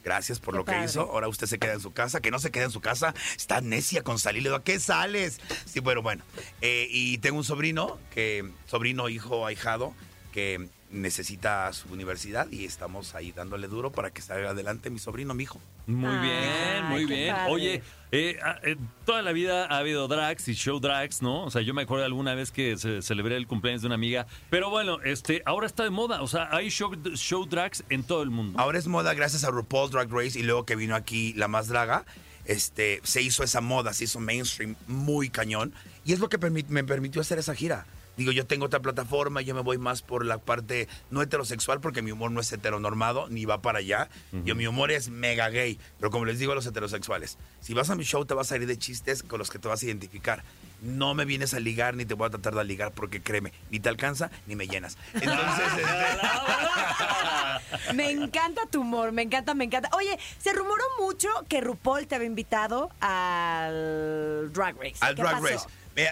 [0.04, 0.86] Gracias por Qué lo que padre.
[0.86, 1.02] hizo.
[1.02, 2.22] Ahora usted se queda en su casa.
[2.22, 3.14] Que no se quede en su casa.
[3.36, 4.43] Está necia con salir.
[4.43, 5.39] Le digo, ¿a qué sales?
[5.66, 6.24] Sí, bueno, bueno.
[6.62, 9.93] Eh, y tengo un sobrino, que sobrino, hijo, ahijado,
[10.32, 15.34] que necesita su universidad y estamos ahí dándole duro para que salga adelante mi sobrino,
[15.34, 15.60] mi hijo.
[15.86, 17.36] Muy bien, muy bien.
[17.36, 17.52] padre.
[17.52, 18.76] Oye, eh, ah, eh,
[19.06, 21.44] toda la vida ha habido drags y show drags, ¿no?
[21.44, 24.26] O sea, yo me acuerdo alguna vez que se celebré el cumpleaños de una amiga,
[24.50, 28.24] pero bueno, este, ahora está de moda, o sea, hay show, show drags en todo
[28.24, 28.60] el mundo.
[28.60, 31.68] Ahora es moda gracias a RuPaul Drag Race y luego que vino aquí La Más
[31.68, 32.06] Draga,
[32.46, 35.74] este, se hizo esa moda, se hizo mainstream muy cañón
[36.04, 37.86] y es lo que me permitió hacer esa gira.
[38.20, 42.02] Digo, yo tengo otra plataforma, yo me voy más por la parte no heterosexual porque
[42.02, 44.10] mi humor no es heteronormado ni va para allá.
[44.44, 47.90] Yo mi humor es mega gay, pero como les digo a los heterosexuales, si vas
[47.90, 49.86] a mi show te vas a ir de chistes con los que te vas a
[49.86, 50.44] identificar.
[50.82, 53.80] No me vienes a ligar ni te voy a tratar de ligar porque créeme, ni
[53.80, 54.98] te alcanza ni me llenas.
[55.14, 55.84] Entonces, este,
[57.94, 59.90] Me encanta tu humor, me encanta, me encanta.
[59.94, 64.96] Oye, se rumoró mucho que RuPaul te había invitado al Drag Race.
[65.00, 65.48] Al ¿Qué Drag pasó?
[65.48, 65.68] Race.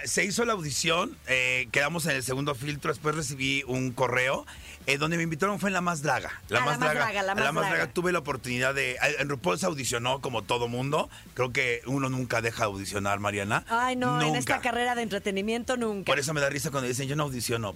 [0.05, 4.45] Se hizo la audición, eh, quedamos en el segundo filtro, después recibí un correo
[4.88, 6.31] eh, donde me invitaron fue en La Más Draga.
[6.33, 7.88] Ah, La Más Draga, La a Más Draga.
[7.91, 8.95] tuve la oportunidad de...
[9.01, 11.09] a- En RuPaul se audicionó como todo mundo.
[11.33, 13.65] Creo que uno nunca deja de audicionar, Mariana.
[13.67, 16.05] Ay, no, en esta carrera de entretenimiento nunca.
[16.05, 17.75] Por eso me da risa cuando dicen yo no audiciono.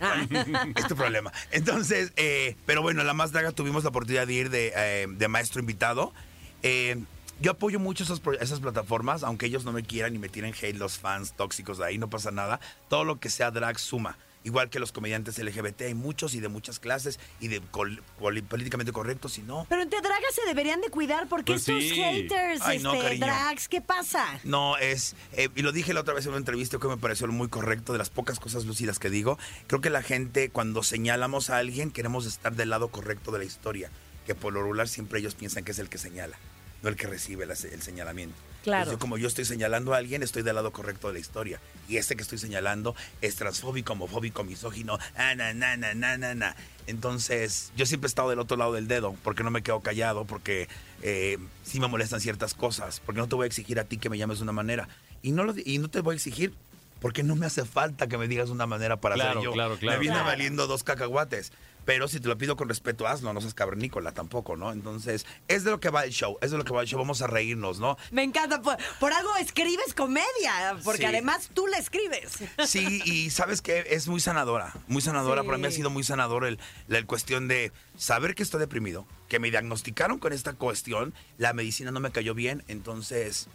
[0.00, 0.26] Ah.
[0.74, 1.32] es tu problema.
[1.52, 5.28] Entonces, eh, pero bueno, la más draga tuvimos la oportunidad de ir de, eh, de
[5.28, 6.12] maestro invitado.
[6.64, 6.96] Eh,
[7.42, 10.76] yo apoyo mucho esas, esas plataformas, aunque ellos no me quieran y me tiren hate
[10.76, 12.60] los fans tóxicos de ahí, no pasa nada.
[12.88, 14.16] Todo lo que sea drag suma.
[14.44, 18.42] Igual que los comediantes LGBT, hay muchos y de muchas clases y de col- col-
[18.42, 19.66] políticamente correctos y no.
[19.68, 21.94] Pero entre dragas se deberían de cuidar porque Pues estos sí.
[21.94, 23.26] haters, Ay, no, este, cariño.
[23.26, 24.26] drags, ¿qué pasa?
[24.42, 27.28] No, es, eh, y lo dije la otra vez en una entrevista que me pareció
[27.28, 29.38] muy correcto, de las pocas cosas lúcidas que digo,
[29.68, 33.44] creo que la gente cuando señalamos a alguien queremos estar del lado correcto de la
[33.44, 33.92] historia,
[34.26, 36.36] que por lo regular siempre ellos piensan que es el que señala,
[36.82, 38.36] no el que recibe la el señalamiento.
[38.62, 38.82] Claro.
[38.82, 41.60] Entonces, yo, como yo estoy señalando a alguien, estoy del lado correcto de la historia.
[41.88, 46.34] Y este que estoy señalando es transfóbico, homofóbico, misógino, ah, na, na, na, na, na,
[46.36, 46.54] na.
[46.86, 50.24] Entonces, yo siempre he estado del otro lado del dedo, porque no me quedo callado,
[50.26, 50.68] porque
[51.02, 54.08] eh, sí me molestan ciertas cosas, porque no te voy a exigir a ti que
[54.08, 54.88] me llames de una manera.
[55.22, 56.52] Y no, lo, y no te voy a exigir
[57.00, 59.52] porque no me hace falta que me digas una manera para Claro, ser yo.
[59.52, 59.96] claro, claro.
[59.96, 60.28] Me viene Claro.
[60.30, 61.50] valiendo dos cacahuates.
[61.84, 64.72] Pero si te lo pido con respeto, hazlo, no seas cavernícola tampoco, ¿no?
[64.72, 66.98] Entonces, es de lo que va el show, es de lo que va el show,
[66.98, 67.96] vamos a reírnos, ¿no?
[68.10, 71.06] Me encanta, por, por algo escribes comedia, porque Sí.
[71.06, 72.38] además tú la escribes.
[72.66, 75.42] Sí, y sabes que es muy sanadora, muy sanadora.
[75.42, 75.46] Sí.
[75.46, 76.58] Para mí ha sido muy sanador el,
[76.88, 81.52] la el cuestión de saber que estoy deprimido, que me diagnosticaron con esta cuestión, la
[81.52, 83.48] medicina no me cayó bien, entonces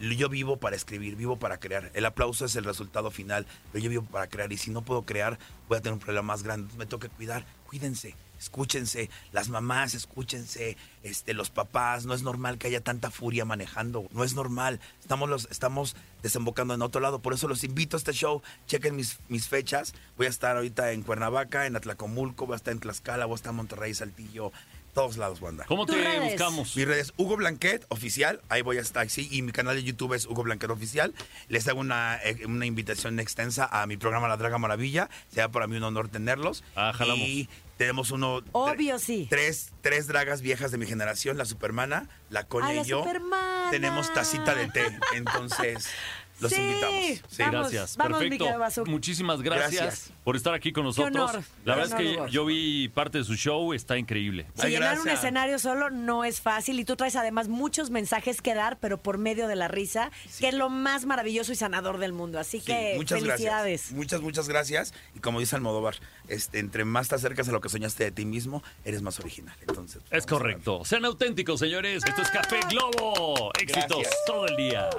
[0.00, 1.90] yo vivo para escribir, vivo para crear.
[1.94, 4.52] El aplauso es el resultado final, pero yo vivo para crear.
[4.52, 6.72] Y si no puedo crear, voy a tener un problema más grande.
[6.76, 7.44] Me tengo que cuidar.
[7.74, 9.10] Cuídense, escúchense.
[9.32, 10.76] Las mamás, escúchense.
[11.02, 12.06] Este, los papás.
[12.06, 14.06] No es normal que haya tanta furia manejando.
[14.12, 14.78] No es normal.
[15.00, 17.18] Estamos, los, estamos desembocando en otro lado.
[17.18, 18.42] Por eso los invito a este show.
[18.68, 19.92] Chequen mis, mis fechas.
[20.16, 23.36] Voy a estar ahorita en Cuernavaca, en Atlacomulco, voy a estar en Tlaxcala, voy a
[23.36, 24.52] estar en Monterrey, Saltillo.
[24.94, 25.64] Todos lados, banda.
[25.66, 26.22] ¿Cómo te redes.
[26.22, 26.76] buscamos?
[26.76, 29.82] Mi red es Hugo Blanquet Oficial, ahí voy a estar, sí, y mi canal de
[29.82, 31.12] YouTube es Hugo Blanquet Oficial.
[31.48, 35.66] Les hago una, eh, una invitación extensa a mi programa La Draga Maravilla, sea para
[35.66, 36.62] mí un honor tenerlos.
[36.76, 37.26] Ah, jalamos.
[37.26, 38.40] Y tenemos uno...
[38.52, 39.26] Obvio, sí.
[39.28, 42.98] Tres, tres dragas viejas de mi generación, la Supermana, la Coña Ah, la y yo.
[43.00, 43.70] Supermana.
[43.70, 45.88] Tenemos tacita de té, entonces
[46.40, 46.60] los Sí.
[46.60, 46.94] invitamos.
[47.04, 47.20] Sí.
[47.38, 48.84] Vamos, gracias, vamos, perfecto.
[48.86, 50.12] Muchísimas gracias, Gracias.
[50.24, 51.14] por estar aquí con nosotros.
[51.30, 54.46] honor, La qué verdad es que yo vi parte de su show, está increíble.
[54.54, 58.40] Sí, Ay, llenar un escenario solo no es fácil y tú traes además muchos mensajes
[58.42, 60.10] que dar, pero por medio de la risa,
[60.40, 62.38] que es lo más maravilloso y sanador del mundo.
[62.38, 63.80] Así Sí, que muchas felicidades.
[63.82, 63.92] gracias.
[63.92, 64.94] Muchas, muchas gracias.
[65.14, 65.96] Y como dice Almodóvar,
[66.28, 69.54] este, entre más te acercas a lo que soñaste de ti mismo, eres más original.
[69.60, 70.84] Entonces, Es vamos a correcto.
[70.84, 72.02] Sean auténticos, señores.
[72.04, 73.50] Esto es Café Globo.
[73.60, 74.14] Éxitos Gracias.
[74.26, 74.90] todo el día.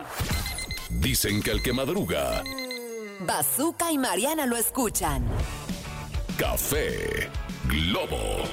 [1.00, 2.44] Dicen que el que madruga,
[3.22, 5.24] Bazooka y Mariana lo escuchan.
[6.38, 7.30] café
[7.68, 8.44] Globo.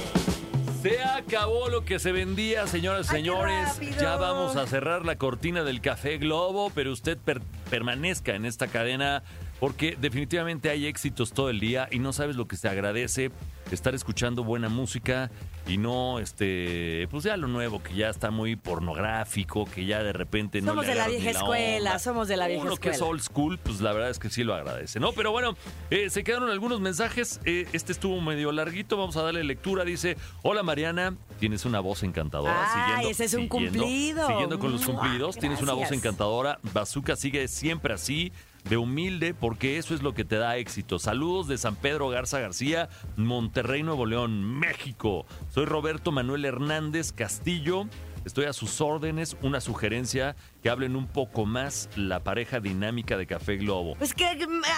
[0.83, 3.69] Se acabó lo que se vendía, señoras y señores.
[4.01, 7.41] Ya vamos a cerrar la cortina del Café Globo, pero usted per-
[7.71, 9.23] permanezca en esta cadena
[9.63, 13.31] porque definitivamente hay éxitos todo el día y no sabes lo que se agradece
[13.71, 15.31] estar escuchando buena música
[15.69, 20.13] y no este pues ya lo nuevo que ya está muy pornográfico, que ya de
[20.13, 21.99] repente no Somos le de la vieja escuela, onda.
[22.01, 24.43] somos de la vieja Uno que es old school, pues la verdad es que sí
[24.43, 25.13] lo agradece, ¿no?
[25.13, 25.57] Pero bueno,
[25.91, 27.41] eh, se quedaron algunos mensajes.
[27.45, 28.97] eh, este estuvo medio larguito.
[28.97, 29.85] Vamos a darle lectura.
[29.85, 32.97] Dice: Hola Mariana, tienes una voz encantadora.
[32.97, 34.27] Ay, ese es un cumplido.
[34.27, 36.59] Siguiendo con los cumplidos, tienes una voz encantadora.
[36.75, 38.33] Bazooka sigue siempre así.
[38.65, 40.99] De humilde, porque eso es lo que te da éxito.
[40.99, 45.27] Saludos de San Pedro Garza García, Monterrey, Nuevo León, México.
[45.51, 47.87] Soy Roberto Manuel Hernández Castillo.
[48.25, 49.37] Estoy a sus órdenes.
[49.43, 53.97] Una sugerencia que hablen un poco más la pareja dinámica de Café Globo.
[53.97, 54.27] Pues que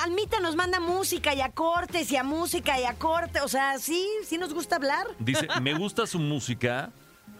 [0.02, 3.40] Almita nos manda música y a cortes y a música y a corte.
[3.40, 5.06] O sea, sí, sí nos gusta hablar.
[5.18, 6.90] Dice, me gusta su música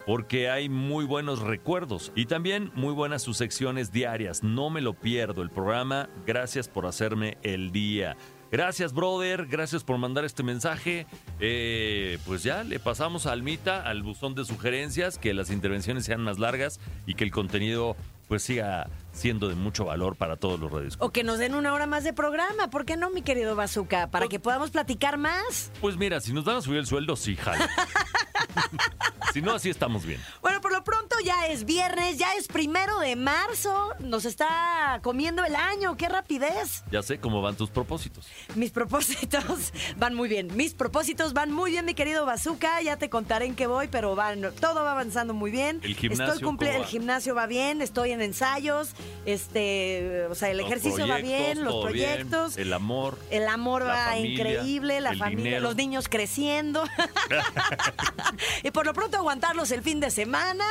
[0.05, 4.43] porque hay muy buenos recuerdos y también muy buenas sus secciones diarias.
[4.43, 6.09] No me lo pierdo el programa.
[6.25, 8.15] Gracias por hacerme el día.
[8.51, 9.47] Gracias, brother.
[9.47, 11.07] Gracias por mandar este mensaje.
[11.39, 16.21] Eh, pues ya le pasamos a Almita al buzón de sugerencias, que las intervenciones sean
[16.21, 17.95] más largas y que el contenido
[18.27, 20.95] pues siga siendo de mucho valor para todos los redes.
[20.99, 22.69] O que nos den una hora más de programa.
[22.69, 24.11] ¿Por qué no, mi querido Bazooka?
[24.11, 25.71] Para que podamos platicar más.
[25.81, 27.69] Pues mira, si nos van a subir el sueldo, sí, jala.
[29.33, 30.21] si no, así estamos bien.
[30.41, 33.93] Bueno, por lo pronto ya es viernes, ya es primero de marzo.
[33.99, 35.95] Nos está comiendo el año.
[35.97, 36.83] ¡Qué rapidez!
[36.91, 38.27] Ya sé cómo van tus propósitos.
[38.55, 40.55] Mis propósitos van muy bien.
[40.55, 42.81] Mis propósitos van muy bien, mi querido Bazooka.
[42.81, 45.79] Ya te contaré en qué voy, pero van, todo va avanzando muy bien.
[45.83, 48.93] El gimnasio, Estoy cumple- ¿cómo el gimnasio va bien, estoy en ensayos.
[49.25, 52.57] Este, o sea, el Los ejercicio va bien, los bien, proyectos.
[52.57, 53.17] el amor.
[53.31, 55.61] El amor va familia, increíble, la familia, dinero.
[55.61, 56.83] los niños creciendo.
[58.63, 60.65] y por lo pronto aguantarlos el fin de semana,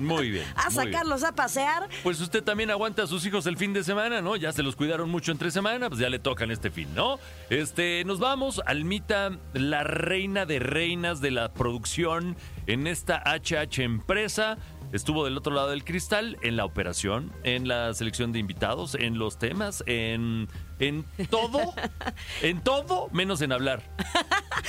[0.00, 0.44] Muy bien.
[0.54, 0.92] a muy bien.
[0.92, 1.88] sacarlos a pasear.
[2.02, 4.36] Pues usted también aguanta a sus hijos el fin de semana, ¿no?
[4.36, 7.18] Ya se los cuidaron mucho entre semana, pues ya le tocan este fin, ¿no?
[7.50, 12.36] Este, nos vamos, Almita, la reina de reinas de la producción
[12.66, 14.58] en esta HH empresa.
[14.92, 19.18] Estuvo del otro lado del cristal, en la operación, en la selección de invitados, en
[19.18, 20.48] los temas, en,
[20.80, 21.72] en todo,
[22.42, 23.82] en todo, menos en hablar.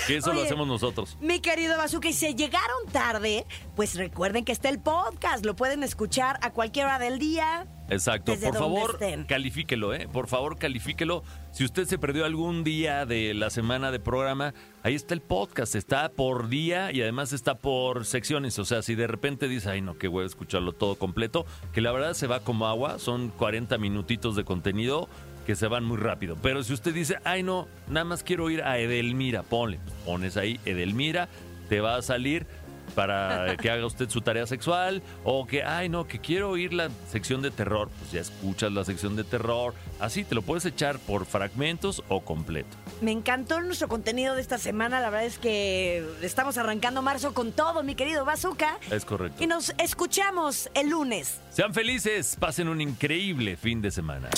[0.07, 1.17] Que eso lo hacemos nosotros.
[1.19, 5.45] Mi querido Bazooka, y si llegaron tarde, pues recuerden que está el podcast.
[5.45, 7.67] Lo pueden escuchar a cualquier hora del día.
[7.93, 8.31] Exacto.
[8.33, 9.25] Desde Por favor, estén.
[9.25, 10.07] califíquelo, ¿eh?
[10.11, 11.23] Por favor, califíquelo.
[11.51, 15.75] Si usted se perdió algún día de la semana de programa, ahí está el podcast.
[15.75, 18.57] Está por día y además está por secciones.
[18.59, 21.81] O sea, si de repente dice, ay, no, que voy a escucharlo todo completo, que
[21.81, 22.99] la verdad se va como agua.
[22.99, 25.07] Son 40 minutitos de contenido
[25.45, 26.37] que se van muy rápido.
[26.41, 29.79] Pero si usted dice, ay, no, nada más quiero ir a Edelmira, ponle.
[29.83, 31.27] Pues pones ahí Edelmira,
[31.69, 32.47] te va a salir
[32.95, 36.89] para que haga usted su tarea sexual o que, ay no, que quiero oír la
[37.09, 40.99] sección de terror, pues ya escuchas la sección de terror, así te lo puedes echar
[40.99, 42.77] por fragmentos o completo.
[43.01, 44.99] Me encantó nuestro contenido de esta semana.
[44.99, 48.77] La verdad es que estamos arrancando marzo con todo, mi querido Bazooka.
[48.91, 49.43] Es correcto.
[49.43, 51.39] Y nos escuchamos el lunes.
[51.49, 54.29] Sean felices, pasen un increíble fin de semana.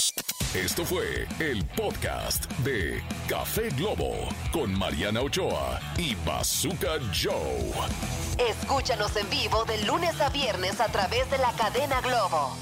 [0.53, 4.15] Esto fue el podcast de Café Globo
[4.53, 7.73] con Mariana Ochoa y Bazooka Joe.
[8.47, 12.55] Escúchanos en vivo de lunes a viernes a través de la cadena Globo.